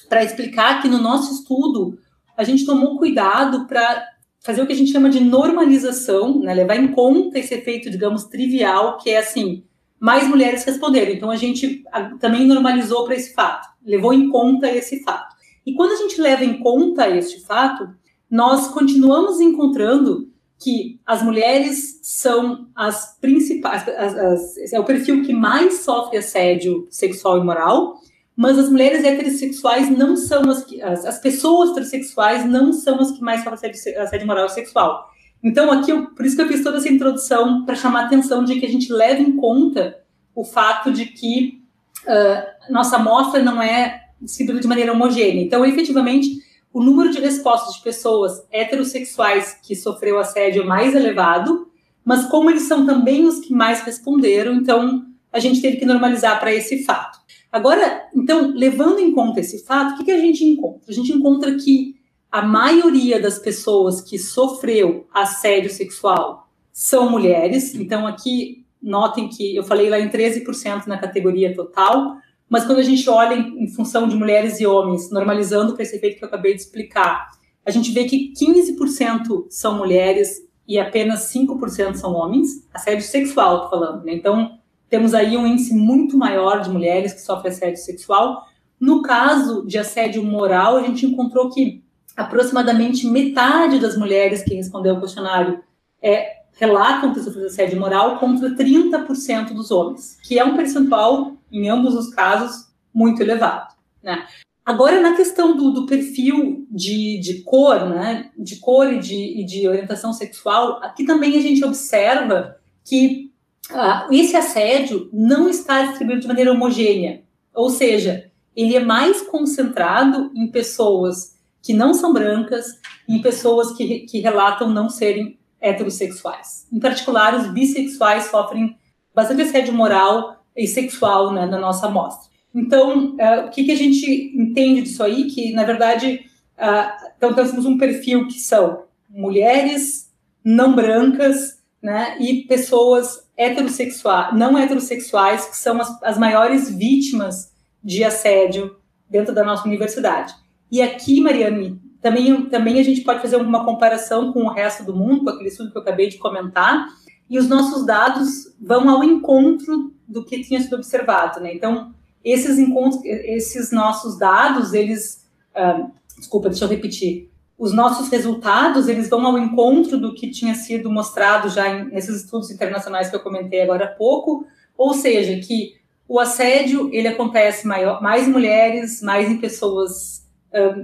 para 0.08 0.24
explicar 0.24 0.80
que 0.80 0.88
no 0.88 0.96
nosso 0.96 1.34
estudo 1.34 1.98
a 2.34 2.44
gente 2.44 2.64
tomou 2.64 2.96
cuidado 2.96 3.66
para 3.66 4.02
fazer 4.40 4.62
o 4.62 4.66
que 4.66 4.72
a 4.72 4.76
gente 4.76 4.90
chama 4.90 5.10
de 5.10 5.20
normalização, 5.20 6.40
né, 6.40 6.54
levar 6.54 6.76
em 6.76 6.88
conta 6.88 7.38
esse 7.38 7.52
efeito, 7.52 7.90
digamos, 7.90 8.24
trivial, 8.24 8.96
que 8.96 9.10
é 9.10 9.18
assim, 9.18 9.62
mais 9.98 10.26
mulheres 10.26 10.64
responderam. 10.64 11.12
Então 11.12 11.30
a 11.30 11.36
gente 11.36 11.84
também 12.18 12.46
normalizou 12.46 13.04
para 13.04 13.16
esse 13.16 13.34
fato, 13.34 13.68
levou 13.84 14.14
em 14.14 14.30
conta 14.30 14.66
esse 14.70 15.02
fato. 15.02 15.36
E 15.66 15.74
quando 15.74 15.92
a 15.92 15.96
gente 15.96 16.18
leva 16.18 16.42
em 16.42 16.58
conta 16.58 17.06
este 17.06 17.44
fato, 17.44 17.90
nós 18.30 18.68
continuamos 18.68 19.40
encontrando 19.40 20.29
que 20.60 21.00
as 21.06 21.22
mulheres 21.22 22.00
são 22.02 22.68
as 22.76 23.18
principais, 23.18 23.88
as, 23.88 24.14
as, 24.14 24.72
é 24.72 24.78
o 24.78 24.84
perfil 24.84 25.22
que 25.22 25.32
mais 25.32 25.78
sofre 25.78 26.18
assédio 26.18 26.86
sexual 26.90 27.38
e 27.38 27.44
moral, 27.44 27.94
mas 28.36 28.58
as 28.58 28.68
mulheres 28.68 29.02
heterossexuais 29.02 29.90
não 29.90 30.16
são 30.16 30.48
as 30.50 30.62
que, 30.64 30.80
as, 30.82 31.04
as 31.06 31.18
pessoas 31.18 31.70
heterossexuais 31.70 32.44
não 32.44 32.72
são 32.72 33.00
as 33.00 33.10
que 33.10 33.22
mais 33.22 33.42
sofrem 33.42 33.70
assédio, 33.70 34.00
assédio 34.02 34.26
moral 34.26 34.46
e 34.46 34.50
sexual. 34.50 35.08
Então, 35.42 35.72
aqui, 35.72 35.90
eu, 35.90 36.10
por 36.10 36.26
isso 36.26 36.36
que 36.36 36.42
eu 36.42 36.48
fiz 36.48 36.62
toda 36.62 36.76
essa 36.76 36.88
introdução, 36.88 37.64
para 37.64 37.74
chamar 37.74 38.02
a 38.02 38.06
atenção 38.06 38.44
de 38.44 38.60
que 38.60 38.66
a 38.66 38.68
gente 38.68 38.92
leve 38.92 39.22
em 39.22 39.36
conta 39.36 39.98
o 40.34 40.44
fato 40.44 40.92
de 40.92 41.06
que 41.06 41.62
uh, 42.04 42.72
nossa 42.72 42.96
amostra 42.96 43.42
não 43.42 43.62
é 43.62 44.02
distribuída 44.20 44.60
de 44.60 44.68
maneira 44.68 44.92
homogênea. 44.92 45.42
Então, 45.42 45.64
efetivamente, 45.64 46.30
o 46.72 46.82
número 46.82 47.10
de 47.10 47.20
respostas 47.20 47.74
de 47.76 47.82
pessoas 47.82 48.44
heterossexuais 48.50 49.58
que 49.62 49.74
sofreu 49.74 50.18
assédio 50.18 50.62
é 50.62 50.66
mais 50.66 50.94
elevado, 50.94 51.68
mas 52.04 52.26
como 52.26 52.50
eles 52.50 52.62
são 52.62 52.86
também 52.86 53.24
os 53.24 53.40
que 53.40 53.52
mais 53.52 53.82
responderam, 53.82 54.54
então 54.54 55.06
a 55.32 55.38
gente 55.38 55.60
teve 55.60 55.76
que 55.76 55.84
normalizar 55.84 56.38
para 56.38 56.52
esse 56.52 56.84
fato. 56.84 57.18
Agora, 57.52 58.08
então, 58.14 58.52
levando 58.54 59.00
em 59.00 59.12
conta 59.12 59.40
esse 59.40 59.64
fato, 59.64 59.94
o 59.94 59.96
que, 59.98 60.04
que 60.04 60.10
a 60.12 60.20
gente 60.20 60.44
encontra? 60.44 60.82
A 60.88 60.92
gente 60.92 61.12
encontra 61.12 61.54
que 61.56 61.96
a 62.30 62.42
maioria 62.42 63.20
das 63.20 63.38
pessoas 63.38 64.00
que 64.00 64.18
sofreu 64.18 65.08
assédio 65.12 65.70
sexual 65.70 66.48
são 66.72 67.10
mulheres. 67.10 67.74
Então, 67.74 68.06
aqui, 68.06 68.64
notem 68.80 69.28
que 69.28 69.56
eu 69.56 69.64
falei 69.64 69.90
lá 69.90 69.98
em 69.98 70.08
13% 70.08 70.86
na 70.86 70.96
categoria 70.96 71.54
total, 71.54 72.18
mas 72.50 72.64
quando 72.64 72.80
a 72.80 72.82
gente 72.82 73.08
olha 73.08 73.34
em, 73.34 73.64
em 73.64 73.68
função 73.68 74.08
de 74.08 74.16
mulheres 74.16 74.60
e 74.60 74.66
homens, 74.66 75.08
normalizando 75.10 75.72
para 75.72 75.84
esse 75.84 75.96
efeito 75.96 76.18
que 76.18 76.24
eu 76.24 76.28
acabei 76.28 76.52
de 76.52 76.62
explicar, 76.62 77.30
a 77.64 77.70
gente 77.70 77.92
vê 77.92 78.04
que 78.04 78.32
15% 78.34 79.46
são 79.48 79.78
mulheres 79.78 80.42
e 80.66 80.76
apenas 80.76 81.32
5% 81.32 81.94
são 81.94 82.12
homens. 82.12 82.66
Assédio 82.74 83.06
sexual, 83.06 83.62
tô 83.62 83.70
falando, 83.70 84.04
né? 84.04 84.12
Então, 84.14 84.58
temos 84.88 85.14
aí 85.14 85.36
um 85.36 85.46
índice 85.46 85.72
muito 85.72 86.18
maior 86.18 86.60
de 86.60 86.70
mulheres 86.70 87.12
que 87.12 87.20
sofrem 87.20 87.52
assédio 87.52 87.76
sexual. 87.76 88.44
No 88.80 89.00
caso 89.00 89.64
de 89.64 89.78
assédio 89.78 90.24
moral, 90.24 90.76
a 90.76 90.82
gente 90.82 91.06
encontrou 91.06 91.50
que 91.50 91.84
aproximadamente 92.16 93.06
metade 93.06 93.78
das 93.78 93.96
mulheres 93.96 94.42
que 94.42 94.54
respondeu 94.54 94.96
ao 94.96 95.00
questionário 95.00 95.60
é, 96.02 96.40
relatam 96.54 97.12
ter 97.12 97.20
sofrido 97.20 97.46
assédio 97.46 97.78
moral 97.78 98.18
contra 98.18 98.50
30% 98.50 99.52
dos 99.54 99.70
homens, 99.70 100.18
que 100.22 100.38
é 100.38 100.44
um 100.44 100.56
percentual, 100.56 101.36
em 101.50 101.68
ambos 101.68 101.94
os 101.94 102.14
casos, 102.14 102.68
muito 102.92 103.22
elevado. 103.22 103.74
Né? 104.02 104.26
Agora, 104.64 105.00
na 105.00 105.16
questão 105.16 105.56
do, 105.56 105.70
do 105.72 105.86
perfil 105.86 106.66
de, 106.70 107.18
de, 107.18 107.42
cor, 107.42 107.88
né, 107.88 108.30
de 108.38 108.56
cor 108.56 108.92
e 108.92 108.98
de, 108.98 109.40
e 109.40 109.44
de, 109.44 109.66
orientação 109.66 110.12
sexual, 110.12 110.78
aqui 110.82 111.04
também 111.04 111.36
a 111.36 111.40
gente 111.40 111.64
observa 111.64 112.56
que 112.84 113.32
ah, 113.70 114.06
esse 114.10 114.36
assédio 114.36 115.08
não 115.12 115.48
está 115.48 115.86
distribuído 115.86 116.22
de 116.22 116.28
maneira 116.28 116.52
homogênea, 116.52 117.22
ou 117.54 117.70
seja, 117.70 118.30
ele 118.54 118.76
é 118.76 118.80
mais 118.80 119.22
concentrado 119.22 120.30
em 120.34 120.48
pessoas 120.48 121.38
que 121.62 121.72
não 121.72 121.92
são 121.92 122.12
brancas, 122.12 122.66
em 123.08 123.20
pessoas 123.20 123.72
que, 123.72 124.00
que 124.00 124.20
relatam 124.20 124.70
não 124.70 124.88
serem 124.88 125.38
heterossexuais. 125.60 126.66
Em 126.72 126.78
particular, 126.78 127.34
os 127.34 127.52
bissexuais 127.52 128.24
sofrem 128.24 128.76
bastante 129.14 129.42
assédio 129.42 129.74
moral 129.74 130.39
e 130.60 130.66
sexual 130.66 131.32
né, 131.32 131.46
na 131.46 131.58
nossa 131.58 131.86
amostra. 131.86 132.30
Então, 132.54 133.14
uh, 133.14 133.46
o 133.46 133.50
que, 133.50 133.64
que, 133.64 133.72
a 133.72 133.76
gente 133.76 134.32
entende 134.36 134.82
disso 134.82 135.02
aí? 135.02 135.24
Que, 135.24 135.52
na 135.52 135.64
verdade, 135.64 136.26
uh, 136.58 137.10
então, 137.16 137.32
temos 137.32 137.64
um 137.64 137.78
perfil 137.78 138.26
que 138.26 138.38
são 138.38 138.84
mulheres 139.08 140.10
não 140.44 140.74
brancas 140.74 141.60
né, 141.82 142.16
e 142.20 142.42
pessoas 142.42 143.28
heterossexuais, 143.36 144.36
não 144.36 144.58
heterossexuais, 144.58 145.46
que 145.46 145.56
são 145.56 145.80
as, 145.80 146.02
as 146.02 146.18
maiores 146.18 146.68
vítimas 146.68 147.52
de 147.82 148.04
assédio 148.04 148.76
dentro 149.08 149.34
da 149.34 149.44
nossa 149.44 149.66
universidade. 149.66 150.34
E 150.70 150.82
aqui, 150.82 151.20
Mariane, 151.20 151.80
também, 152.02 152.46
também 152.46 152.78
a 152.78 152.82
gente 152.82 153.00
pode 153.00 153.20
fazer 153.20 153.36
uma 153.36 153.64
comparação 153.64 154.32
com 154.32 154.42
o 154.44 154.52
resto 154.52 154.84
do 154.84 154.94
mundo, 154.94 155.24
com 155.24 155.30
aquele 155.30 155.48
estudo 155.48 155.70
que 155.70 155.78
eu 155.78 155.82
acabei 155.82 156.08
de 156.08 156.18
comentar, 156.18 156.86
e 157.30 157.38
os 157.38 157.48
nossos 157.48 157.86
dados 157.86 158.52
vão 158.60 158.90
ao 158.90 159.04
encontro 159.04 159.94
do 160.06 160.24
que 160.24 160.42
tinha 160.42 160.60
sido 160.60 160.74
observado, 160.74 161.40
né? 161.40 161.54
Então, 161.54 161.94
esses 162.24 162.58
encontros, 162.58 163.02
esses 163.04 163.70
nossos 163.70 164.18
dados, 164.18 164.74
eles, 164.74 165.24
uh, 165.54 165.88
desculpa, 166.18 166.48
deixa 166.48 166.64
eu 166.64 166.68
repetir, 166.68 167.30
os 167.56 167.72
nossos 167.72 168.08
resultados, 168.08 168.88
eles 168.88 169.08
vão 169.08 169.24
ao 169.24 169.38
encontro 169.38 169.98
do 169.98 170.12
que 170.12 170.30
tinha 170.30 170.54
sido 170.54 170.90
mostrado 170.90 171.48
já 171.48 171.68
em, 171.68 171.84
nesses 171.90 172.24
estudos 172.24 172.50
internacionais 172.50 173.08
que 173.08 173.16
eu 173.16 173.20
comentei 173.20 173.62
agora 173.62 173.84
há 173.84 173.88
pouco, 173.88 174.44
ou 174.76 174.92
seja, 174.92 175.38
que 175.46 175.78
o 176.08 176.18
assédio, 176.18 176.90
ele 176.92 177.06
acontece 177.06 177.66
maior, 177.66 178.02
mais 178.02 178.26
em 178.26 178.32
mulheres, 178.32 179.00
mais 179.00 179.30
em 179.30 179.38
pessoas 179.38 180.20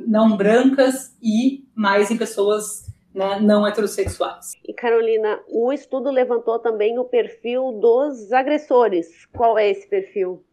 não 0.06 0.36
brancas 0.36 1.12
e 1.20 1.64
mais 1.74 2.10
em 2.10 2.16
pessoas 2.16 2.86
né, 3.16 3.40
não 3.40 3.66
heterossexuais. 3.66 4.52
E 4.62 4.74
Carolina, 4.74 5.40
o 5.48 5.72
estudo 5.72 6.10
levantou 6.10 6.58
também 6.58 6.98
o 6.98 7.04
perfil 7.04 7.72
dos 7.80 8.30
agressores. 8.30 9.06
Qual 9.32 9.58
é 9.58 9.70
esse 9.70 9.88
perfil? 9.88 10.44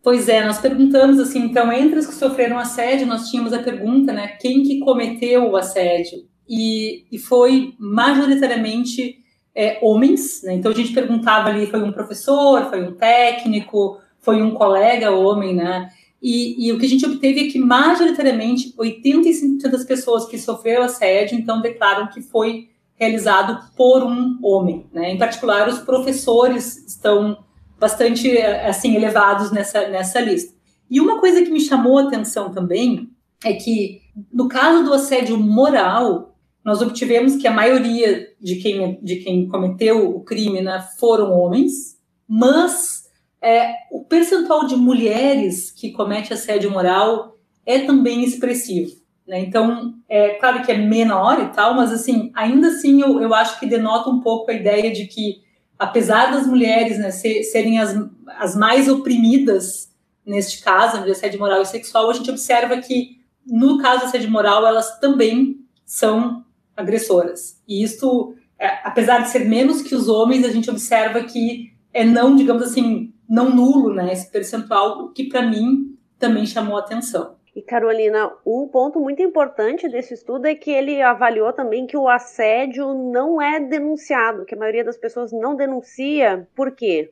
Pois 0.00 0.28
é, 0.28 0.44
nós 0.44 0.60
perguntamos 0.60 1.18
assim, 1.18 1.40
então, 1.40 1.72
entre 1.72 1.98
os 1.98 2.06
que 2.06 2.14
sofreram 2.14 2.56
assédio, 2.56 3.06
nós 3.06 3.28
tínhamos 3.30 3.52
a 3.52 3.62
pergunta, 3.62 4.12
né, 4.12 4.36
quem 4.40 4.62
que 4.62 4.78
cometeu 4.78 5.50
o 5.50 5.56
assédio? 5.56 6.18
E, 6.48 7.04
e 7.10 7.18
foi 7.18 7.74
majoritariamente 7.78 9.16
é, 9.54 9.78
homens, 9.82 10.42
né, 10.44 10.54
então 10.54 10.70
a 10.70 10.74
gente 10.74 10.92
perguntava 10.92 11.48
ali, 11.48 11.66
foi 11.66 11.82
um 11.82 11.90
professor, 11.90 12.68
foi 12.68 12.84
um 12.84 12.94
técnico, 12.94 13.98
foi 14.20 14.40
um 14.42 14.52
colega 14.52 15.10
homem, 15.10 15.54
né, 15.56 15.88
e, 16.26 16.66
e, 16.66 16.72
o 16.72 16.78
que 16.78 16.86
a 16.86 16.88
gente 16.88 17.04
obteve 17.04 17.46
é 17.46 17.52
que, 17.52 17.58
majoritariamente, 17.58 18.74
85% 18.78 19.70
das 19.70 19.84
pessoas 19.84 20.24
que 20.24 20.38
sofreram 20.38 20.84
assédio, 20.84 21.38
então, 21.38 21.60
declaram 21.60 22.06
que 22.06 22.22
foi 22.22 22.70
realizado 22.94 23.70
por 23.76 24.02
um 24.02 24.38
homem. 24.42 24.86
Né? 24.90 25.12
Em 25.12 25.18
particular, 25.18 25.68
os 25.68 25.80
professores 25.80 26.78
estão 26.88 27.44
bastante, 27.78 28.38
assim, 28.38 28.96
elevados 28.96 29.52
nessa, 29.52 29.86
nessa 29.88 30.18
lista. 30.18 30.54
E 30.90 30.98
uma 30.98 31.20
coisa 31.20 31.42
que 31.42 31.50
me 31.50 31.60
chamou 31.60 31.98
a 31.98 32.04
atenção 32.04 32.50
também 32.50 33.10
é 33.44 33.52
que, 33.52 34.00
no 34.32 34.48
caso 34.48 34.82
do 34.82 34.94
assédio 34.94 35.36
moral, 35.36 36.38
nós 36.64 36.80
obtivemos 36.80 37.36
que 37.36 37.46
a 37.46 37.52
maioria 37.52 38.28
de 38.40 38.56
quem, 38.56 38.98
de 39.02 39.16
quem 39.16 39.46
cometeu 39.46 40.16
o 40.16 40.24
crime 40.24 40.62
né, 40.62 40.82
foram 40.98 41.38
homens, 41.38 41.98
mas 42.26 43.03
é, 43.44 43.74
o 43.90 44.02
percentual 44.02 44.66
de 44.66 44.74
mulheres 44.74 45.70
que 45.70 45.92
comete 45.92 46.32
assédio 46.32 46.70
moral 46.70 47.36
é 47.66 47.80
também 47.80 48.24
expressivo. 48.24 48.96
Né? 49.28 49.40
Então, 49.40 49.94
é 50.08 50.30
claro 50.30 50.62
que 50.64 50.72
é 50.72 50.78
menor 50.78 51.42
e 51.42 51.54
tal, 51.54 51.74
mas 51.74 51.92
assim, 51.92 52.32
ainda 52.34 52.68
assim 52.68 53.02
eu, 53.02 53.20
eu 53.20 53.34
acho 53.34 53.60
que 53.60 53.66
denota 53.66 54.08
um 54.08 54.20
pouco 54.20 54.50
a 54.50 54.54
ideia 54.54 54.90
de 54.90 55.06
que, 55.06 55.42
apesar 55.78 56.32
das 56.32 56.46
mulheres 56.46 56.98
né, 56.98 57.10
ser, 57.10 57.42
serem 57.42 57.78
as, 57.78 57.94
as 58.38 58.56
mais 58.56 58.88
oprimidas 58.88 59.92
neste 60.24 60.62
caso 60.62 61.04
de 61.04 61.10
assédio 61.10 61.38
moral 61.38 61.60
e 61.60 61.66
sexual, 61.66 62.08
a 62.08 62.14
gente 62.14 62.30
observa 62.30 62.78
que, 62.78 63.20
no 63.46 63.76
caso 63.76 64.00
de 64.00 64.06
assédio 64.06 64.30
moral, 64.30 64.66
elas 64.66 64.98
também 65.00 65.60
são 65.84 66.42
agressoras. 66.74 67.60
E 67.68 67.82
isso, 67.82 68.34
é, 68.58 68.68
apesar 68.84 69.18
de 69.18 69.28
ser 69.28 69.44
menos 69.44 69.82
que 69.82 69.94
os 69.94 70.08
homens, 70.08 70.46
a 70.46 70.50
gente 70.50 70.70
observa 70.70 71.22
que 71.24 71.74
é 71.92 72.04
não, 72.04 72.34
digamos 72.34 72.62
assim, 72.62 73.13
não 73.28 73.54
nulo, 73.54 73.94
né, 73.94 74.12
esse 74.12 74.30
percentual, 74.30 75.08
que 75.10 75.28
para 75.28 75.42
mim 75.42 75.96
também 76.18 76.46
chamou 76.46 76.76
atenção. 76.76 77.36
E 77.54 77.62
Carolina, 77.62 78.32
um 78.44 78.66
ponto 78.66 78.98
muito 78.98 79.22
importante 79.22 79.88
desse 79.88 80.14
estudo 80.14 80.46
é 80.46 80.56
que 80.56 80.70
ele 80.70 81.00
avaliou 81.00 81.52
também 81.52 81.86
que 81.86 81.96
o 81.96 82.08
assédio 82.08 82.92
não 83.12 83.40
é 83.40 83.60
denunciado, 83.60 84.44
que 84.44 84.56
a 84.56 84.58
maioria 84.58 84.84
das 84.84 84.96
pessoas 84.96 85.30
não 85.32 85.54
denuncia. 85.54 86.48
Por 86.56 86.72
quê? 86.72 87.10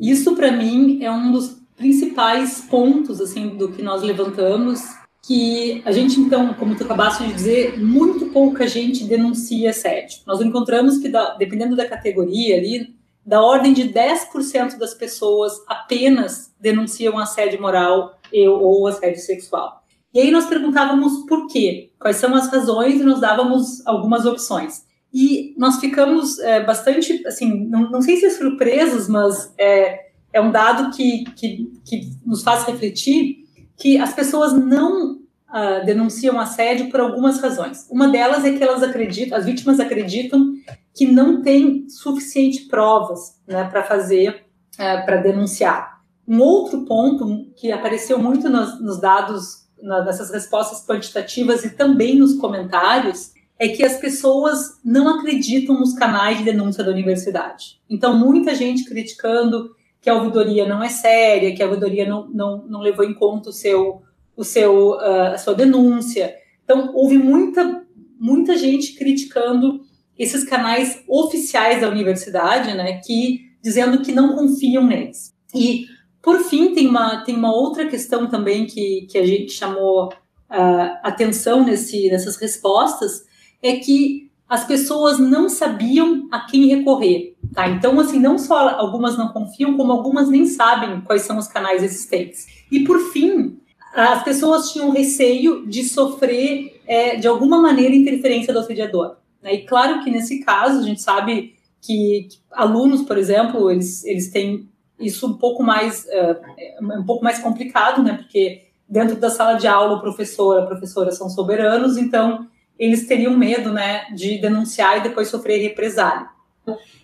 Isso 0.00 0.34
para 0.34 0.50
mim 0.50 1.04
é 1.04 1.10
um 1.10 1.30
dos 1.30 1.62
principais 1.76 2.60
pontos 2.62 3.20
assim 3.20 3.50
do 3.50 3.70
que 3.70 3.82
nós 3.82 4.02
levantamos, 4.02 4.80
que 5.22 5.80
a 5.84 5.92
gente 5.92 6.18
então, 6.18 6.54
como 6.54 6.76
tu 6.76 6.84
acabaste 6.84 7.24
de 7.24 7.32
dizer, 7.32 7.78
muito 7.78 8.26
pouca 8.26 8.66
gente 8.66 9.04
denuncia 9.04 9.70
assédio. 9.70 10.20
Nós 10.26 10.40
encontramos 10.40 10.98
que 10.98 11.10
dependendo 11.38 11.76
da 11.76 11.88
categoria 11.88 12.56
ali, 12.56 12.94
da 13.24 13.40
ordem 13.40 13.72
de 13.72 13.84
10% 13.84 14.78
das 14.78 14.94
pessoas 14.94 15.52
apenas 15.66 16.52
denunciam 16.60 17.18
assédio 17.18 17.60
moral 17.60 18.18
ou 18.32 18.86
assédio 18.86 19.20
sexual. 19.20 19.82
E 20.12 20.20
aí 20.20 20.30
nós 20.30 20.46
perguntávamos 20.46 21.26
por 21.26 21.48
quê, 21.48 21.90
quais 21.98 22.16
são 22.16 22.34
as 22.34 22.48
razões 22.48 23.00
e 23.00 23.04
nos 23.04 23.20
dávamos 23.20 23.84
algumas 23.86 24.24
opções. 24.24 24.84
E 25.12 25.54
nós 25.56 25.78
ficamos 25.78 26.38
é, 26.38 26.62
bastante, 26.62 27.26
assim, 27.26 27.66
não, 27.66 27.90
não, 27.90 28.02
sei 28.02 28.16
se 28.16 28.30
surpresos, 28.30 29.08
mas 29.08 29.52
é, 29.58 30.08
é 30.32 30.40
um 30.40 30.50
dado 30.50 30.94
que, 30.94 31.24
que, 31.36 31.72
que 31.84 32.10
nos 32.26 32.42
faz 32.42 32.64
refletir 32.64 33.44
que 33.76 33.98
as 33.98 34.12
pessoas 34.12 34.52
não 34.52 35.14
uh, 35.54 35.84
denunciam 35.84 36.38
assédio 36.38 36.90
por 36.90 37.00
algumas 37.00 37.40
razões. 37.40 37.86
Uma 37.90 38.08
delas 38.08 38.44
é 38.44 38.52
que 38.52 38.62
elas 38.62 38.82
acreditam, 38.82 39.38
as 39.38 39.46
vítimas 39.46 39.78
acreditam 39.78 40.52
que 40.94 41.06
não 41.06 41.42
tem 41.42 41.88
suficiente 41.88 42.66
provas 42.66 43.40
né, 43.46 43.64
para 43.64 43.82
fazer, 43.82 44.46
uh, 44.74 45.04
para 45.04 45.16
denunciar. 45.16 46.00
Um 46.26 46.40
outro 46.40 46.84
ponto 46.84 47.52
que 47.56 47.72
apareceu 47.72 48.18
muito 48.18 48.48
nos, 48.48 48.80
nos 48.80 49.00
dados, 49.00 49.66
na, 49.82 50.04
nessas 50.04 50.30
respostas 50.30 50.86
quantitativas 50.86 51.64
e 51.64 51.70
também 51.70 52.16
nos 52.16 52.36
comentários, 52.36 53.32
é 53.58 53.68
que 53.68 53.84
as 53.84 53.98
pessoas 53.98 54.80
não 54.84 55.18
acreditam 55.18 55.78
nos 55.78 55.94
canais 55.94 56.38
de 56.38 56.44
denúncia 56.44 56.82
da 56.82 56.90
universidade. 56.90 57.80
Então, 57.90 58.16
muita 58.16 58.54
gente 58.54 58.84
criticando 58.84 59.74
que 60.00 60.10
a 60.10 60.14
ouvidoria 60.14 60.66
não 60.66 60.82
é 60.82 60.88
séria, 60.88 61.54
que 61.54 61.62
a 61.62 61.66
ouvidoria 61.66 62.06
não, 62.06 62.28
não, 62.28 62.64
não 62.66 62.80
levou 62.80 63.04
em 63.04 63.14
conta 63.14 63.50
o 63.50 63.52
seu, 63.52 64.02
o 64.36 64.44
seu, 64.44 64.90
uh, 64.92 65.32
a 65.34 65.38
sua 65.38 65.54
denúncia. 65.54 66.34
Então, 66.64 66.92
houve 66.94 67.16
muita, 67.16 67.84
muita 68.18 68.56
gente 68.56 68.94
criticando 68.94 69.80
esses 70.18 70.44
canais 70.44 71.02
oficiais 71.08 71.80
da 71.80 71.88
universidade, 71.88 72.72
né, 72.74 73.00
que 73.04 73.52
dizendo 73.62 74.02
que 74.02 74.12
não 74.12 74.34
confiam 74.34 74.86
neles. 74.86 75.34
E, 75.54 75.86
por 76.22 76.40
fim, 76.40 76.74
tem 76.74 76.86
uma, 76.86 77.24
tem 77.24 77.36
uma 77.36 77.52
outra 77.52 77.86
questão 77.86 78.28
também 78.28 78.66
que, 78.66 79.06
que 79.10 79.18
a 79.18 79.26
gente 79.26 79.52
chamou 79.52 80.08
uh, 80.08 80.98
atenção 81.02 81.64
nesse, 81.64 82.08
nessas 82.10 82.36
respostas, 82.36 83.24
é 83.62 83.76
que 83.76 84.30
as 84.48 84.64
pessoas 84.66 85.18
não 85.18 85.48
sabiam 85.48 86.28
a 86.30 86.40
quem 86.40 86.66
recorrer, 86.66 87.34
tá? 87.54 87.68
Então, 87.68 87.98
assim, 87.98 88.20
não 88.20 88.38
só 88.38 88.68
algumas 88.68 89.16
não 89.16 89.28
confiam, 89.28 89.76
como 89.76 89.90
algumas 89.90 90.28
nem 90.28 90.44
sabem 90.44 91.00
quais 91.00 91.22
são 91.22 91.38
os 91.38 91.48
canais 91.48 91.82
existentes. 91.82 92.46
E, 92.70 92.80
por 92.80 92.98
fim, 93.10 93.58
as 93.94 94.22
pessoas 94.22 94.70
tinham 94.70 94.90
receio 94.90 95.66
de 95.66 95.84
sofrer, 95.84 96.80
é, 96.86 97.16
de 97.16 97.26
alguma 97.26 97.60
maneira, 97.60 97.94
interferência 97.94 98.52
do 98.52 98.58
assediador. 98.58 99.16
Né? 99.44 99.54
E 99.54 99.66
claro 99.66 100.02
que 100.02 100.10
nesse 100.10 100.40
caso, 100.42 100.80
a 100.80 100.82
gente 100.82 101.02
sabe 101.02 101.54
que, 101.80 102.28
que 102.30 102.38
alunos, 102.50 103.02
por 103.02 103.18
exemplo, 103.18 103.70
eles, 103.70 104.02
eles 104.04 104.30
têm 104.30 104.68
isso 104.98 105.26
um 105.26 105.34
pouco 105.34 105.62
mais, 105.62 106.08
é, 106.08 106.40
um 106.80 107.04
pouco 107.04 107.22
mais 107.22 107.38
complicado, 107.40 108.02
né? 108.02 108.14
Porque 108.14 108.62
dentro 108.88 109.16
da 109.16 109.28
sala 109.28 109.54
de 109.54 109.66
aula, 109.66 109.96
o 109.96 110.00
professor, 110.00 110.58
a 110.58 110.66
professora 110.66 111.12
são 111.12 111.28
soberanos, 111.28 111.98
então 111.98 112.48
eles 112.78 113.06
teriam 113.06 113.36
medo, 113.36 113.72
né, 113.72 114.04
de 114.14 114.38
denunciar 114.38 114.98
e 114.98 115.02
depois 115.02 115.28
sofrer 115.28 115.62
represália. 115.62 116.26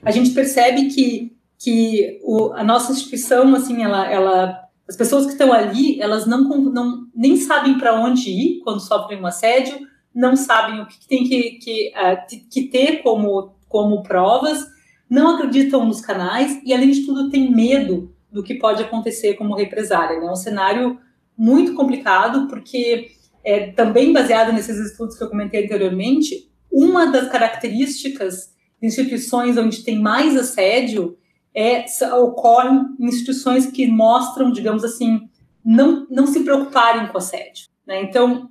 A 0.02 0.10
gente 0.10 0.30
percebe 0.30 0.86
que, 0.86 1.36
que 1.58 2.18
o, 2.24 2.52
a 2.54 2.64
nossa 2.64 2.90
instituição, 2.92 3.54
assim, 3.54 3.82
ela, 3.82 4.10
ela, 4.10 4.64
as 4.88 4.96
pessoas 4.96 5.26
que 5.26 5.32
estão 5.32 5.52
ali, 5.52 6.00
elas 6.00 6.26
não, 6.26 6.48
não 6.48 7.06
nem 7.14 7.36
sabem 7.36 7.78
para 7.78 7.94
onde 7.94 8.30
ir 8.30 8.60
quando 8.64 8.80
sofrem 8.80 9.20
um 9.20 9.26
assédio, 9.26 9.78
não 10.14 10.36
sabem 10.36 10.80
o 10.80 10.86
que, 10.86 11.06
tem 11.06 11.24
que, 11.24 11.50
que, 11.52 11.92
uh, 11.96 12.48
que 12.50 12.62
ter 12.68 13.02
como, 13.02 13.54
como 13.68 14.02
provas, 14.02 14.66
não 15.08 15.34
acreditam 15.34 15.84
nos 15.84 16.00
canais 16.00 16.60
e, 16.64 16.72
além 16.72 16.90
de 16.90 17.04
tudo, 17.04 17.30
têm 17.30 17.50
medo 17.50 18.14
do 18.30 18.42
que 18.42 18.54
pode 18.54 18.82
acontecer 18.82 19.34
como 19.34 19.56
represália. 19.56 20.20
Né? 20.20 20.26
É 20.26 20.30
um 20.30 20.36
cenário 20.36 21.00
muito 21.36 21.74
complicado, 21.74 22.46
porque 22.48 23.12
é, 23.42 23.72
também 23.72 24.12
baseado 24.12 24.52
nesses 24.52 24.78
estudos 24.78 25.16
que 25.16 25.24
eu 25.24 25.28
comentei 25.28 25.64
anteriormente, 25.64 26.50
uma 26.70 27.06
das 27.06 27.28
características 27.28 28.54
de 28.80 28.86
instituições 28.86 29.56
onde 29.56 29.82
tem 29.82 29.98
mais 29.98 30.36
assédio 30.36 31.16
é, 31.54 31.84
ocorrem 32.14 32.84
em 32.98 33.06
instituições 33.06 33.66
que 33.66 33.86
mostram, 33.86 34.52
digamos 34.52 34.84
assim, 34.84 35.28
não, 35.64 36.06
não 36.08 36.26
se 36.26 36.44
preocuparem 36.44 37.08
com 37.08 37.18
assédio. 37.18 37.66
Né? 37.86 38.02
Então, 38.02 38.48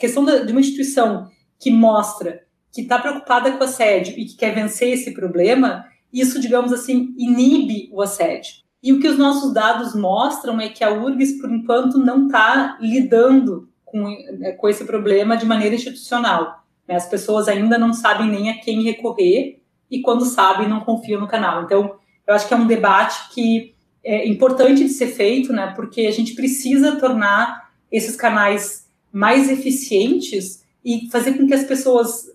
questão 0.00 0.24
de 0.24 0.50
uma 0.50 0.60
instituição 0.60 1.28
que 1.58 1.70
mostra 1.70 2.42
que 2.72 2.82
está 2.82 2.98
preocupada 2.98 3.52
com 3.52 3.64
assédio 3.64 4.14
e 4.16 4.24
que 4.24 4.36
quer 4.36 4.54
vencer 4.54 4.92
esse 4.92 5.12
problema, 5.12 5.84
isso, 6.12 6.40
digamos 6.40 6.72
assim, 6.72 7.14
inibe 7.18 7.88
o 7.92 8.00
assédio. 8.00 8.54
E 8.82 8.92
o 8.92 9.00
que 9.00 9.08
os 9.08 9.18
nossos 9.18 9.52
dados 9.52 9.94
mostram 9.94 10.60
é 10.60 10.68
que 10.68 10.82
a 10.82 10.90
URGS, 10.90 11.40
por 11.40 11.50
enquanto, 11.52 11.98
não 11.98 12.26
está 12.26 12.78
lidando 12.80 13.68
com, 13.84 14.08
né, 14.38 14.52
com 14.52 14.68
esse 14.68 14.84
problema 14.84 15.36
de 15.36 15.44
maneira 15.44 15.74
institucional. 15.74 16.64
Né? 16.88 16.94
As 16.94 17.06
pessoas 17.06 17.48
ainda 17.48 17.76
não 17.76 17.92
sabem 17.92 18.28
nem 18.28 18.50
a 18.50 18.58
quem 18.58 18.82
recorrer 18.82 19.60
e, 19.90 20.00
quando 20.00 20.24
sabem, 20.24 20.68
não 20.68 20.80
confiam 20.80 21.20
no 21.20 21.28
canal. 21.28 21.64
Então, 21.64 21.96
eu 22.26 22.34
acho 22.34 22.48
que 22.48 22.54
é 22.54 22.56
um 22.56 22.66
debate 22.66 23.34
que 23.34 23.74
é 24.02 24.26
importante 24.26 24.82
de 24.84 24.90
ser 24.90 25.08
feito, 25.08 25.52
né? 25.52 25.72
porque 25.76 26.06
a 26.06 26.12
gente 26.12 26.34
precisa 26.34 26.96
tornar 26.96 27.70
esses 27.92 28.16
canais 28.16 28.88
mais 29.12 29.50
eficientes 29.50 30.64
e 30.84 31.08
fazer 31.10 31.34
com 31.34 31.46
que 31.46 31.54
as 31.54 31.64
pessoas 31.64 32.30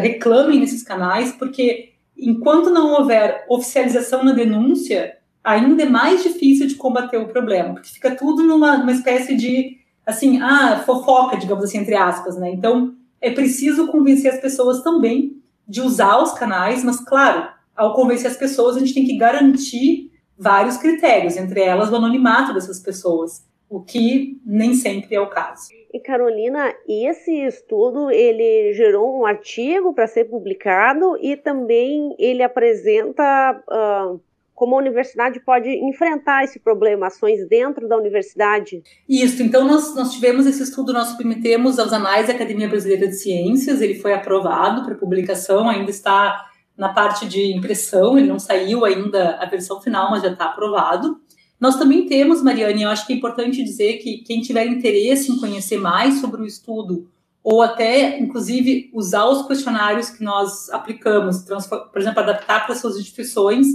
reclamem 0.00 0.60
nesses 0.60 0.82
canais, 0.82 1.32
porque 1.32 1.92
enquanto 2.16 2.70
não 2.70 2.92
houver 2.92 3.44
oficialização 3.48 4.24
na 4.24 4.32
denúncia, 4.32 5.16
ainda 5.42 5.82
é 5.82 5.88
mais 5.88 6.22
difícil 6.22 6.66
de 6.66 6.74
combater 6.74 7.18
o 7.18 7.28
problema, 7.28 7.74
porque 7.74 7.90
fica 7.90 8.14
tudo 8.14 8.42
numa, 8.42 8.78
numa 8.78 8.92
espécie 8.92 9.36
de 9.36 9.78
assim, 10.06 10.40
ah, 10.40 10.82
fofoca, 10.84 11.36
digamos 11.36 11.64
assim, 11.64 11.78
entre 11.78 11.94
aspas, 11.94 12.36
né? 12.36 12.50
Então, 12.50 12.94
é 13.20 13.30
preciso 13.30 13.88
convencer 13.88 14.32
as 14.32 14.40
pessoas 14.40 14.82
também 14.82 15.42
de 15.66 15.80
usar 15.80 16.18
os 16.22 16.32
canais, 16.32 16.84
mas, 16.84 17.00
claro, 17.00 17.48
ao 17.74 17.94
convencer 17.94 18.30
as 18.30 18.36
pessoas, 18.36 18.76
a 18.76 18.80
gente 18.80 18.92
tem 18.92 19.06
que 19.06 19.16
garantir 19.16 20.10
vários 20.38 20.76
critérios, 20.76 21.36
entre 21.36 21.60
elas 21.60 21.90
o 21.90 21.96
anonimato 21.96 22.52
dessas 22.52 22.80
pessoas, 22.80 23.44
o 23.68 23.80
que 23.80 24.40
nem 24.44 24.74
sempre 24.74 25.14
é 25.14 25.20
o 25.20 25.28
caso. 25.28 25.68
E 25.92 26.00
Carolina, 26.00 26.74
esse 26.88 27.30
estudo 27.30 28.10
ele 28.10 28.72
gerou 28.72 29.20
um 29.20 29.26
artigo 29.26 29.94
para 29.94 30.06
ser 30.06 30.24
publicado 30.24 31.16
e 31.20 31.36
também 31.36 32.14
ele 32.18 32.42
apresenta 32.42 33.62
uh, 33.68 34.20
como 34.54 34.76
a 34.76 34.78
universidade 34.78 35.40
pode 35.40 35.68
enfrentar 35.68 36.44
esse 36.44 36.60
problema, 36.60 37.08
ações 37.08 37.46
dentro 37.48 37.88
da 37.88 37.96
universidade? 37.96 38.82
Isso, 39.08 39.42
então 39.42 39.66
nós, 39.66 39.94
nós 39.94 40.12
tivemos 40.12 40.46
esse 40.46 40.62
estudo, 40.62 40.92
nós 40.92 41.08
submetemos 41.08 41.78
aos 41.78 41.92
anais 41.92 42.28
da 42.28 42.34
Academia 42.34 42.68
Brasileira 42.68 43.08
de 43.08 43.16
Ciências, 43.16 43.80
ele 43.80 43.96
foi 43.96 44.12
aprovado 44.12 44.84
para 44.84 44.94
publicação, 44.94 45.68
ainda 45.68 45.90
está 45.90 46.44
na 46.76 46.92
parte 46.92 47.26
de 47.26 47.52
impressão, 47.52 48.18
ele 48.18 48.28
não 48.28 48.38
saiu 48.38 48.84
ainda 48.84 49.36
a 49.36 49.46
versão 49.46 49.80
final, 49.80 50.10
mas 50.10 50.22
já 50.22 50.32
está 50.32 50.46
aprovado. 50.46 51.20
Nós 51.64 51.76
também 51.76 52.04
temos, 52.04 52.42
Mariane, 52.42 52.82
eu 52.82 52.90
acho 52.90 53.06
que 53.06 53.14
é 53.14 53.16
importante 53.16 53.64
dizer 53.64 53.94
que 53.94 54.18
quem 54.18 54.42
tiver 54.42 54.66
interesse 54.66 55.32
em 55.32 55.38
conhecer 55.38 55.78
mais 55.78 56.20
sobre 56.20 56.42
o 56.42 56.44
estudo, 56.44 57.08
ou 57.42 57.62
até, 57.62 58.18
inclusive, 58.20 58.90
usar 58.92 59.24
os 59.24 59.46
questionários 59.46 60.10
que 60.10 60.22
nós 60.22 60.68
aplicamos, 60.68 61.38
por 61.38 61.98
exemplo, 61.98 62.20
adaptar 62.20 62.66
para 62.66 62.74
suas 62.74 62.98
instituições, 62.98 63.66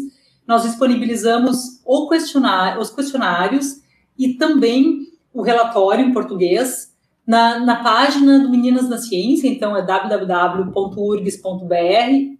nós 0.45 0.61
disponibilizamos 0.61 1.81
questionário, 2.07 2.79
os 2.79 2.91
questionários 2.91 3.81
e 4.15 4.35
também 4.35 5.07
o 5.33 5.41
relatório 5.41 6.05
em 6.05 6.13
português 6.13 6.93
na, 7.25 7.57
na 7.57 7.77
página 7.81 8.37
do 8.37 8.51
Meninas 8.51 8.87
na 8.87 8.99
Ciência, 8.99 9.47
então 9.47 9.75
é 9.75 9.81
www.urgs.br 9.81 10.67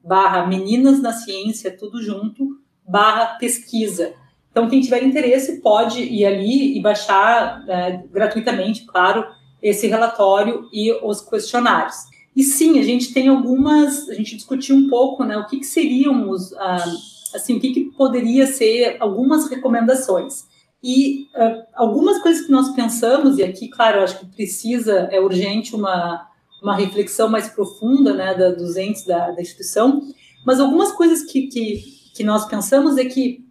barra 0.07 0.45
Meninas 0.45 1.01
na 1.01 1.11
Ciência, 1.11 1.75
tudo 1.75 1.99
junto, 2.03 2.59
barra 2.87 3.37
pesquisa. 3.39 4.13
Então, 4.59 4.69
quem 4.69 4.81
tiver 4.81 5.01
interesse 5.03 5.61
pode 5.61 6.01
ir 6.01 6.25
ali 6.25 6.77
e 6.77 6.81
baixar 6.81 7.63
é, 7.65 8.03
gratuitamente, 8.11 8.85
claro, 8.85 9.25
esse 9.63 9.87
relatório 9.87 10.67
e 10.73 10.91
os 11.01 11.21
questionários. 11.21 11.95
E 12.35 12.43
sim, 12.43 12.77
a 12.77 12.83
gente 12.83 13.13
tem 13.13 13.29
algumas, 13.29 14.09
a 14.09 14.13
gente 14.13 14.35
discutiu 14.35 14.75
um 14.75 14.89
pouco, 14.89 15.23
né, 15.23 15.37
o 15.37 15.45
que, 15.45 15.59
que 15.59 15.65
seriam 15.65 16.29
os, 16.29 16.51
ah, 16.53 16.83
assim, 17.33 17.55
o 17.55 17.59
que, 17.61 17.71
que 17.71 17.85
poderia 17.97 18.47
ser 18.47 18.97
algumas 18.99 19.49
recomendações. 19.49 20.43
E 20.83 21.27
uh, 21.35 21.63
algumas 21.73 22.21
coisas 22.21 22.45
que 22.45 22.51
nós 22.51 22.69
pensamos, 22.75 23.37
e 23.37 23.43
aqui, 23.43 23.69
claro, 23.69 24.01
acho 24.01 24.19
que 24.19 24.25
precisa, 24.25 25.07
é 25.09 25.21
urgente 25.21 25.73
uma, 25.73 26.27
uma 26.61 26.75
reflexão 26.75 27.29
mais 27.29 27.47
profunda 27.47 28.13
né, 28.13 28.35
da, 28.35 28.51
dos 28.51 28.75
entes 28.75 29.05
da, 29.05 29.31
da 29.31 29.41
instituição, 29.41 30.01
mas 30.45 30.59
algumas 30.59 30.91
coisas 30.91 31.23
que, 31.23 31.47
que, 31.47 31.81
que 32.13 32.23
nós 32.25 32.45
pensamos 32.45 32.97
é 32.97 33.05
que 33.05 33.48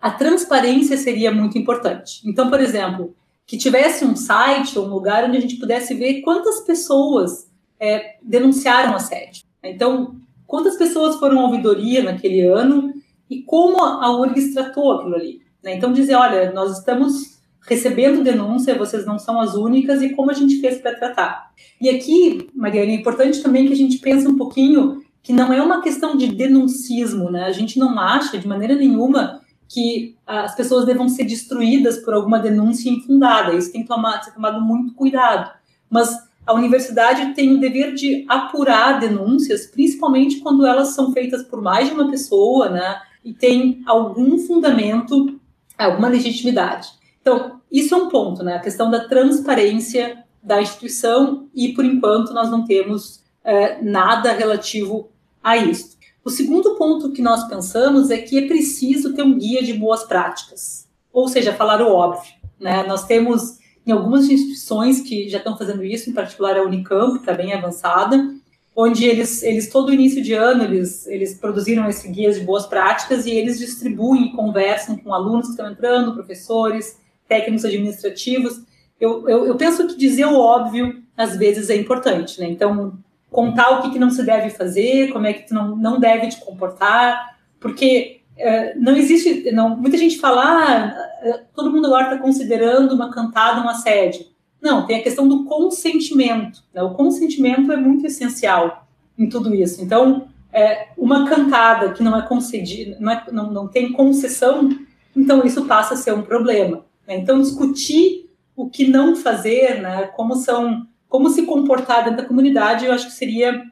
a 0.00 0.10
transparência 0.10 0.96
seria 0.96 1.32
muito 1.32 1.56
importante. 1.56 2.20
Então, 2.26 2.50
por 2.50 2.60
exemplo, 2.60 3.14
que 3.46 3.56
tivesse 3.56 4.04
um 4.04 4.14
site 4.14 4.78
ou 4.78 4.86
um 4.86 4.90
lugar 4.90 5.24
onde 5.24 5.38
a 5.38 5.40
gente 5.40 5.56
pudesse 5.56 5.94
ver 5.94 6.20
quantas 6.20 6.60
pessoas 6.60 7.50
é, 7.80 8.16
denunciaram 8.22 8.94
assédio. 8.94 9.42
Então, 9.62 10.16
quantas 10.46 10.76
pessoas 10.76 11.16
foram 11.16 11.40
à 11.40 11.44
ouvidoria 11.44 12.02
naquele 12.02 12.42
ano 12.42 12.92
e 13.28 13.42
como 13.42 13.82
a 13.82 14.14
URGS 14.18 14.52
tratou 14.52 14.92
aquilo 14.92 15.14
ali. 15.14 15.40
Né? 15.62 15.74
Então, 15.74 15.92
dizer, 15.92 16.14
olha, 16.14 16.52
nós 16.52 16.78
estamos 16.78 17.34
recebendo 17.66 18.22
denúncia, 18.22 18.76
vocês 18.76 19.06
não 19.06 19.18
são 19.18 19.40
as 19.40 19.54
únicas, 19.54 20.02
e 20.02 20.10
como 20.10 20.30
a 20.30 20.34
gente 20.34 20.60
fez 20.60 20.78
para 20.78 20.94
tratar. 20.94 21.50
E 21.80 21.88
aqui, 21.88 22.50
Mariana, 22.54 22.92
é 22.92 22.94
importante 22.94 23.42
também 23.42 23.66
que 23.66 23.72
a 23.72 23.76
gente 23.76 23.98
pense 23.98 24.26
um 24.28 24.36
pouquinho 24.36 25.02
que 25.22 25.32
não 25.32 25.50
é 25.50 25.62
uma 25.62 25.80
questão 25.80 26.16
de 26.16 26.26
denuncismo, 26.26 27.30
né? 27.30 27.44
A 27.44 27.52
gente 27.52 27.78
não 27.78 27.98
acha 27.98 28.36
de 28.36 28.46
maneira 28.46 28.74
nenhuma 28.74 29.40
que 29.74 30.16
as 30.26 30.54
pessoas 30.54 30.86
devam 30.86 31.08
ser 31.08 31.24
destruídas 31.24 31.98
por 31.98 32.14
alguma 32.14 32.38
denúncia 32.38 32.88
infundada. 32.88 33.54
Isso 33.54 33.72
tem 33.72 33.84
que 33.84 33.92
ser 34.24 34.32
tomado 34.32 34.60
muito 34.60 34.94
cuidado. 34.94 35.50
Mas 35.90 36.16
a 36.46 36.52
universidade 36.52 37.34
tem 37.34 37.54
o 37.54 37.60
dever 37.60 37.94
de 37.94 38.24
apurar 38.28 39.00
denúncias, 39.00 39.66
principalmente 39.66 40.38
quando 40.40 40.64
elas 40.64 40.88
são 40.88 41.12
feitas 41.12 41.42
por 41.42 41.60
mais 41.60 41.88
de 41.88 41.94
uma 41.94 42.10
pessoa, 42.10 42.68
né? 42.68 43.00
e 43.24 43.32
tem 43.32 43.82
algum 43.86 44.38
fundamento, 44.38 45.40
alguma 45.78 46.08
legitimidade. 46.08 46.88
Então, 47.20 47.60
isso 47.72 47.94
é 47.94 47.96
um 47.96 48.08
ponto, 48.08 48.42
né? 48.42 48.56
A 48.56 48.60
questão 48.60 48.90
da 48.90 49.08
transparência 49.08 50.22
da 50.42 50.60
instituição 50.60 51.48
e, 51.54 51.72
por 51.72 51.84
enquanto, 51.84 52.34
nós 52.34 52.50
não 52.50 52.64
temos 52.66 53.24
é, 53.42 53.82
nada 53.82 54.32
relativo 54.32 55.08
a 55.42 55.56
isso. 55.56 55.96
O 56.24 56.30
segundo 56.30 56.74
ponto 56.76 57.12
que 57.12 57.20
nós 57.20 57.46
pensamos 57.46 58.10
é 58.10 58.16
que 58.16 58.38
é 58.38 58.46
preciso 58.46 59.12
ter 59.12 59.22
um 59.22 59.36
guia 59.36 59.62
de 59.62 59.74
boas 59.74 60.04
práticas, 60.04 60.88
ou 61.12 61.28
seja, 61.28 61.52
falar 61.52 61.82
o 61.82 61.92
óbvio. 61.92 62.32
Né? 62.58 62.82
Nós 62.84 63.04
temos 63.04 63.58
em 63.86 63.92
algumas 63.92 64.24
instituições 64.24 65.02
que 65.02 65.28
já 65.28 65.36
estão 65.36 65.58
fazendo 65.58 65.84
isso, 65.84 66.08
em 66.08 66.14
particular 66.14 66.56
a 66.56 66.62
Unicamp, 66.62 67.12
que 67.12 67.18
está 67.18 67.34
bem 67.34 67.52
avançada, 67.52 68.34
onde 68.74 69.04
eles, 69.04 69.42
eles 69.42 69.68
todo 69.68 69.92
início 69.92 70.22
de 70.22 70.32
ano, 70.32 70.64
eles, 70.64 71.06
eles 71.06 71.34
produziram 71.34 71.88
esse 71.90 72.08
guia 72.08 72.32
de 72.32 72.40
boas 72.40 72.64
práticas 72.64 73.26
e 73.26 73.30
eles 73.30 73.58
distribuem, 73.58 74.32
conversam 74.32 74.96
com 74.96 75.12
alunos 75.12 75.46
que 75.46 75.52
estão 75.52 75.70
entrando, 75.70 76.14
professores, 76.14 76.98
técnicos 77.28 77.66
administrativos. 77.66 78.62
Eu, 78.98 79.28
eu, 79.28 79.46
eu 79.46 79.56
penso 79.56 79.86
que 79.86 79.96
dizer 79.96 80.24
o 80.24 80.38
óbvio, 80.38 81.02
às 81.14 81.36
vezes, 81.36 81.68
é 81.68 81.76
importante, 81.76 82.40
né? 82.40 82.48
Então, 82.48 82.98
contar 83.34 83.70
o 83.70 83.82
que, 83.82 83.90
que 83.90 83.98
não 83.98 84.10
se 84.10 84.22
deve 84.22 84.48
fazer, 84.48 85.12
como 85.12 85.26
é 85.26 85.32
que 85.32 85.48
tu 85.48 85.54
não, 85.54 85.74
não 85.74 85.98
deve 85.98 86.28
te 86.28 86.40
comportar, 86.40 87.36
porque 87.58 88.20
é, 88.36 88.76
não 88.76 88.96
existe, 88.96 89.50
não, 89.50 89.76
muita 89.76 89.98
gente 89.98 90.20
fala, 90.20 90.42
ah, 90.44 91.40
todo 91.52 91.70
mundo 91.72 91.86
agora 91.86 92.04
está 92.04 92.18
considerando 92.18 92.94
uma 92.94 93.10
cantada 93.10 93.60
um 93.60 93.68
assédio. 93.68 94.26
Não, 94.62 94.86
tem 94.86 95.00
a 95.00 95.02
questão 95.02 95.26
do 95.26 95.44
consentimento. 95.44 96.62
Né? 96.72 96.80
O 96.82 96.94
consentimento 96.94 97.72
é 97.72 97.76
muito 97.76 98.06
essencial 98.06 98.86
em 99.18 99.28
tudo 99.28 99.52
isso. 99.52 99.82
Então, 99.82 100.28
é, 100.52 100.88
uma 100.96 101.28
cantada 101.28 101.92
que 101.92 102.04
não 102.04 102.16
é 102.16 102.22
concedida, 102.22 102.96
não, 103.00 103.12
é, 103.12 103.24
não, 103.32 103.50
não, 103.50 103.66
tem 103.66 103.92
concessão, 103.92 104.70
então 105.14 105.44
isso 105.44 105.64
passa 105.64 105.94
a 105.94 105.96
ser 105.96 106.14
um 106.14 106.22
problema. 106.22 106.84
Né? 107.04 107.16
Então, 107.16 107.40
discutir 107.40 108.30
o 108.54 108.70
que 108.70 108.86
não 108.86 109.16
fazer, 109.16 109.82
né? 109.82 110.06
como 110.14 110.36
são 110.36 110.86
como 111.14 111.30
se 111.30 111.42
comportar 111.42 112.02
dentro 112.02 112.22
da 112.22 112.26
comunidade, 112.26 112.84
eu 112.86 112.92
acho 112.92 113.06
que 113.06 113.12
seria 113.12 113.62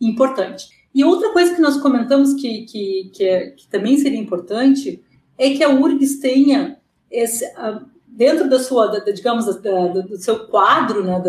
importante. 0.00 0.70
E 0.94 1.04
outra 1.04 1.34
coisa 1.34 1.54
que 1.54 1.60
nós 1.60 1.76
comentamos 1.76 2.32
que, 2.32 2.62
que, 2.62 3.10
que, 3.12 3.24
é, 3.24 3.50
que 3.50 3.68
também 3.68 3.98
seria 3.98 4.18
importante 4.18 5.04
é 5.36 5.50
que 5.50 5.62
a 5.62 5.68
URGS 5.68 6.18
tenha 6.18 6.78
esse, 7.10 7.44
dentro 8.06 8.48
da 8.48 8.58
sua, 8.58 8.86
da, 8.86 9.00
digamos, 9.00 9.44
da, 9.60 9.88
do 9.88 10.16
seu 10.16 10.46
quadro, 10.46 11.04
né, 11.04 11.20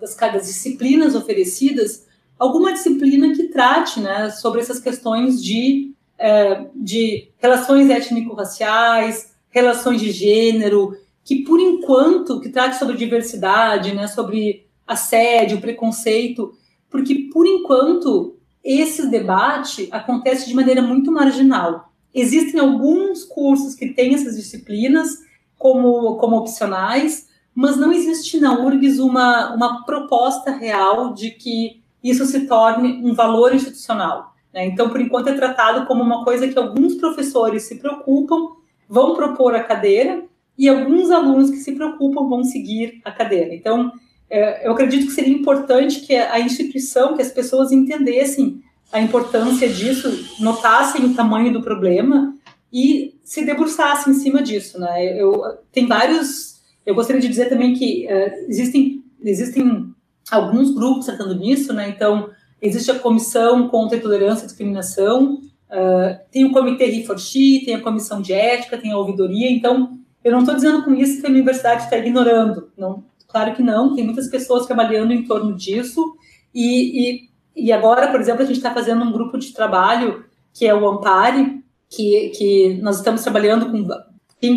das, 0.00 0.16
das 0.16 0.46
disciplinas 0.46 1.14
oferecidas, 1.14 2.06
alguma 2.38 2.72
disciplina 2.72 3.34
que 3.34 3.48
trate 3.48 4.00
né, 4.00 4.30
sobre 4.30 4.62
essas 4.62 4.80
questões 4.80 5.44
de, 5.44 5.92
é, 6.18 6.68
de 6.74 7.28
relações 7.36 7.90
étnico-raciais, 7.90 9.34
relações 9.50 10.00
de 10.00 10.10
gênero, 10.10 10.96
que 11.22 11.44
por 11.44 11.60
enquanto, 11.60 12.40
que 12.40 12.48
trate 12.48 12.78
sobre 12.78 12.96
diversidade, 12.96 13.94
né, 13.94 14.06
sobre 14.06 14.71
assédio, 14.92 15.60
preconceito, 15.60 16.52
porque 16.90 17.28
por 17.32 17.46
enquanto 17.46 18.36
esse 18.62 19.08
debate 19.08 19.88
acontece 19.90 20.48
de 20.48 20.54
maneira 20.54 20.82
muito 20.82 21.10
marginal. 21.10 21.92
Existem 22.14 22.60
alguns 22.60 23.24
cursos 23.24 23.74
que 23.74 23.88
têm 23.88 24.14
essas 24.14 24.36
disciplinas 24.36 25.18
como, 25.58 26.16
como 26.16 26.36
opcionais, 26.36 27.28
mas 27.54 27.76
não 27.76 27.92
existe 27.92 28.38
na 28.38 28.58
URGS 28.58 28.98
uma, 28.98 29.54
uma 29.54 29.84
proposta 29.84 30.50
real 30.50 31.12
de 31.12 31.30
que 31.30 31.82
isso 32.02 32.24
se 32.26 32.46
torne 32.46 33.00
um 33.04 33.14
valor 33.14 33.54
institucional. 33.54 34.34
Né? 34.52 34.66
Então, 34.66 34.90
por 34.90 35.00
enquanto, 35.00 35.28
é 35.28 35.34
tratado 35.34 35.86
como 35.86 36.02
uma 36.02 36.24
coisa 36.24 36.48
que 36.48 36.58
alguns 36.58 36.94
professores 36.94 37.64
se 37.64 37.76
preocupam, 37.76 38.56
vão 38.88 39.14
propor 39.14 39.54
a 39.54 39.62
cadeira, 39.62 40.24
e 40.56 40.68
alguns 40.68 41.10
alunos 41.10 41.50
que 41.50 41.56
se 41.56 41.72
preocupam 41.72 42.28
vão 42.28 42.44
seguir 42.44 43.00
a 43.04 43.10
cadeira. 43.10 43.54
Então, 43.54 43.92
é, 44.32 44.66
eu 44.66 44.72
acredito 44.72 45.04
que 45.04 45.12
seria 45.12 45.36
importante 45.36 46.00
que 46.00 46.14
a 46.14 46.40
instituição, 46.40 47.14
que 47.14 47.20
as 47.20 47.30
pessoas 47.30 47.70
entendessem 47.70 48.62
a 48.90 48.98
importância 48.98 49.68
disso, 49.68 50.08
notassem 50.40 51.04
o 51.04 51.14
tamanho 51.14 51.52
do 51.52 51.60
problema 51.60 52.34
e 52.72 53.14
se 53.22 53.44
debruçassem 53.44 54.10
em 54.10 54.16
cima 54.16 54.42
disso, 54.42 54.80
né? 54.80 55.20
Eu 55.20 55.42
tem 55.70 55.86
vários, 55.86 56.62
eu 56.86 56.94
gostaria 56.94 57.20
de 57.20 57.28
dizer 57.28 57.50
também 57.50 57.74
que 57.74 58.06
uh, 58.06 58.48
existem 58.48 59.02
existem 59.22 59.92
alguns 60.30 60.74
grupos 60.74 61.04
tratando 61.04 61.34
nisso, 61.34 61.74
né? 61.74 61.90
Então 61.90 62.30
existe 62.60 62.90
a 62.90 62.98
comissão 62.98 63.68
contra 63.68 63.96
a 63.96 63.98
intolerância 63.98 64.44
e 64.44 64.46
discriminação, 64.46 65.34
uh, 65.34 66.18
tem 66.30 66.46
o 66.46 66.52
comitê 66.52 66.86
Riforchi, 66.86 67.66
tem 67.66 67.74
a 67.74 67.82
comissão 67.82 68.22
de 68.22 68.32
ética, 68.32 68.78
tem 68.78 68.92
a 68.92 68.96
ouvidoria. 68.96 69.50
Então 69.50 69.98
eu 70.24 70.32
não 70.32 70.38
estou 70.38 70.54
dizendo 70.54 70.82
com 70.84 70.94
isso 70.94 71.20
que 71.20 71.26
a 71.26 71.30
universidade 71.30 71.84
está 71.84 71.98
ignorando, 71.98 72.70
não, 72.78 73.04
claro 73.32 73.54
que 73.54 73.62
não. 73.62 73.94
Tem 73.94 74.04
muitas 74.04 74.28
pessoas 74.28 74.66
trabalhando 74.66 75.12
em 75.12 75.24
torno 75.24 75.56
disso 75.56 76.14
e, 76.54 77.26
e 77.26 77.32
e 77.54 77.70
agora, 77.70 78.10
por 78.10 78.20
exemplo, 78.20 78.42
a 78.42 78.46
gente 78.46 78.56
está 78.56 78.72
fazendo 78.72 79.04
um 79.04 79.12
grupo 79.12 79.38
de 79.38 79.52
trabalho 79.52 80.24
que 80.54 80.66
é 80.66 80.74
o 80.74 80.86
Ampare, 80.86 81.62
que, 81.88 82.30
que 82.30 82.80
nós 82.82 82.98
estamos 82.98 83.22
trabalhando 83.22 83.70
com. 83.70 83.86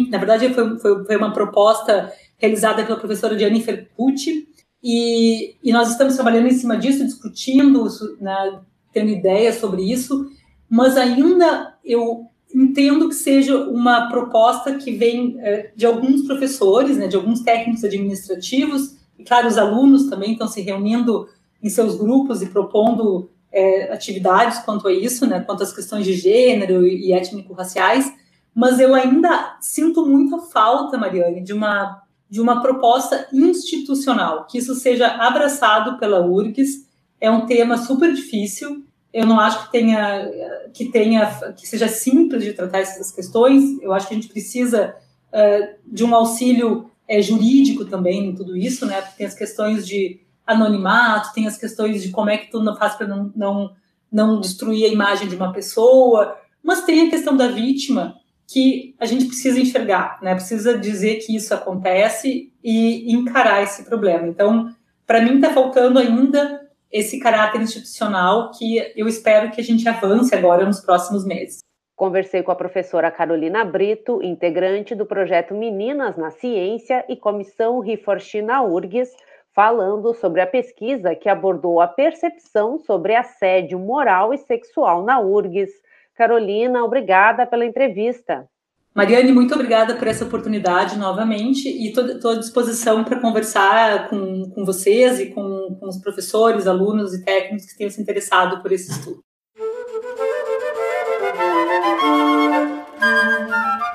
Na 0.10 0.18
verdade, 0.18 0.54
foi, 0.54 0.80
foi, 0.80 1.06
foi 1.06 1.16
uma 1.16 1.32
proposta 1.32 2.12
realizada 2.38 2.84
pela 2.84 3.00
professora 3.00 3.38
Jennifer 3.38 3.90
Pucci, 3.96 4.48
e, 4.84 5.56
e 5.64 5.72
nós 5.72 5.92
estamos 5.92 6.16
trabalhando 6.16 6.48
em 6.48 6.54
cima 6.54 6.78
disso, 6.78 7.06
discutindo, 7.06 7.88
né, 8.20 8.60
tendo 8.92 9.10
ideias 9.10 9.56
sobre 9.56 9.84
isso, 9.84 10.30
mas 10.70 10.98
ainda 10.98 11.76
eu 11.84 12.28
entendo 12.56 13.10
que 13.10 13.16
seja 13.16 13.58
uma 13.58 14.08
proposta 14.08 14.76
que 14.76 14.96
vem 14.96 15.36
é, 15.40 15.74
de 15.76 15.86
alguns 15.86 16.26
professores, 16.26 16.98
né, 16.98 17.06
de 17.06 17.18
alguns 17.18 17.42
técnicos 17.42 17.84
administrativos, 17.84 18.96
e 19.20 19.24
claro, 19.26 19.48
os 19.48 19.58
alunos 19.58 20.10
também 20.10 20.32
estão 20.32 20.48
se 20.48 20.62
reunindo 20.62 21.28
em 21.62 21.70
seus 21.70 21.98
grupos 21.98 22.42
e 22.42 22.48
propondo 22.48 23.30
é, 23.52 23.92
atividades 23.92 24.60
quanto 24.60 24.88
a 24.88 24.94
isso, 24.94 25.26
né, 25.28 25.42
quanto 25.42 25.64
às 25.64 25.74
questões 25.74 26.06
de 26.06 26.14
gênero 26.14 26.88
e, 26.88 27.12
étnico-raciais, 27.12 28.14
mas 28.54 28.80
eu 28.80 28.96
ainda 28.96 29.58
sinto 29.60 30.06
muita 30.06 30.40
falta, 30.40 30.98
Mariane, 30.98 31.42
de 31.42 31.52
uma, 31.52 32.04
de 32.30 32.40
uma 32.40 32.62
proposta 32.62 33.28
institucional, 33.34 34.48
que 34.48 34.60
isso 34.60 34.76
seja 34.76 35.08
abraçado 35.08 36.00
pela 36.00 36.26
URGS, 36.26 36.88
é 37.20 37.30
um 37.30 37.46
tema 37.46 37.78
super 37.78 38.14
difícil, 38.14 38.86
eu 39.16 39.26
não 39.26 39.40
acho 39.40 39.66
que 39.66 39.72
tenha, 39.72 40.30
que 40.74 40.92
tenha, 40.92 41.26
que 41.56 41.66
seja 41.66 41.88
simples 41.88 42.44
de 42.44 42.52
tratar 42.52 42.80
essas 42.80 43.14
questões, 43.14 43.82
eu 43.82 43.94
acho 43.94 44.10
que 44.10 44.14
a 44.14 44.18
gente 44.18 44.28
precisa 44.28 44.94
uh, 45.32 45.76
de 45.88 46.04
um 46.04 46.14
auxílio 46.14 46.92
é, 47.08 47.22
jurídico 47.22 47.86
também 47.86 48.26
em 48.28 48.36
tudo 48.36 48.58
isso, 48.58 48.86
né, 48.86 49.00
porque 49.00 49.20
tem 49.20 49.26
as 49.26 49.34
questões 49.34 49.88
de 49.88 50.20
anonimato, 50.46 51.34
tem 51.34 51.48
as 51.48 51.58
questões 51.58 52.04
de 52.04 52.10
como 52.10 52.30
é 52.30 52.38
que 52.38 52.52
tu 52.52 52.62
não 52.62 52.76
faz 52.76 52.96
para 52.96 53.08
não, 53.08 53.32
não, 53.34 53.72
não 54.12 54.42
destruir 54.42 54.84
a 54.84 54.94
imagem 54.94 55.30
de 55.30 55.36
uma 55.38 55.54
pessoa, 55.54 56.38
mas 56.62 56.84
tem 56.84 57.08
a 57.08 57.10
questão 57.10 57.38
da 57.38 57.48
vítima 57.48 58.18
que 58.46 58.96
a 59.00 59.06
gente 59.06 59.26
precisa 59.26 59.60
enxergar, 59.60 60.20
né? 60.22 60.36
Precisa 60.36 60.78
dizer 60.78 61.16
que 61.16 61.36
isso 61.36 61.54
acontece 61.54 62.52
e 62.64 63.12
encarar 63.12 63.64
esse 63.64 63.86
problema. 63.86 64.28
Então, 64.28 64.70
para 65.08 65.22
mim 65.22 65.38
está 65.38 65.52
faltando 65.52 65.98
ainda 65.98 66.65
esse 66.96 67.20
caráter 67.20 67.60
institucional 67.60 68.52
que 68.52 68.78
eu 68.96 69.06
espero 69.06 69.52
que 69.52 69.60
a 69.60 69.64
gente 69.64 69.86
avance 69.88 70.34
agora 70.34 70.66
nos 70.66 70.80
próximos 70.80 71.26
meses. 71.26 71.60
Conversei 71.94 72.42
com 72.42 72.52
a 72.52 72.56
professora 72.56 73.12
Carolina 73.12 73.66
Brito, 73.66 74.24
integrante 74.24 74.96
do 74.96 75.06
projeto 75.06 75.54
Meninas 75.54 76.16
na 76.16 76.32
Ciência 76.32 77.04
e 77.10 77.18
comissão 77.18 77.82
Riforchi 77.82 78.42
na 78.42 78.64
URGS, 78.64 79.14
falando 79.54 80.14
sobre 80.14 80.40
a 80.40 80.48
pesquisa 80.48 81.14
que 81.14 81.28
abordou 81.28 81.82
a 81.82 81.88
percepção 81.88 82.80
sobre 82.80 83.14
assédio 83.14 83.78
moral 83.78 84.34
e 84.34 84.38
sexual 84.38 85.04
na 85.04 85.20
URGS. 85.20 85.74
Carolina, 86.16 86.82
obrigada 86.82 87.46
pela 87.46 87.66
entrevista. 87.66 88.50
Mariane, 88.96 89.34
muito 89.34 89.54
obrigada 89.54 89.96
por 89.96 90.08
essa 90.08 90.24
oportunidade 90.24 90.98
novamente 90.98 91.68
e 91.68 91.90
estou 91.90 92.32
à 92.32 92.36
disposição 92.36 93.04
para 93.04 93.20
conversar 93.20 94.08
com, 94.08 94.50
com 94.52 94.64
vocês 94.64 95.20
e 95.20 95.26
com, 95.32 95.76
com 95.78 95.90
os 95.90 95.98
professores, 95.98 96.66
alunos 96.66 97.14
e 97.14 97.22
técnicos 97.22 97.66
que 97.66 97.78
tenham 97.78 97.92
se 97.92 98.02
interessado 98.02 98.62
por 98.62 98.72
esse 98.72 98.90
estudo. 98.90 99.20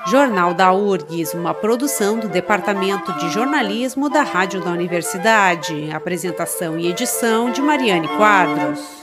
Jornal 0.05 0.53
da 0.53 0.71
URGS, 0.71 1.33
uma 1.33 1.53
produção 1.53 2.19
do 2.19 2.27
Departamento 2.27 3.11
de 3.13 3.29
Jornalismo 3.29 4.07
da 4.07 4.21
Rádio 4.21 4.61
da 4.61 4.69
Universidade. 4.69 5.89
Apresentação 5.91 6.77
e 6.77 6.87
edição 6.87 7.49
de 7.49 7.61
Mariane 7.61 8.07
Quadros. 8.09 9.01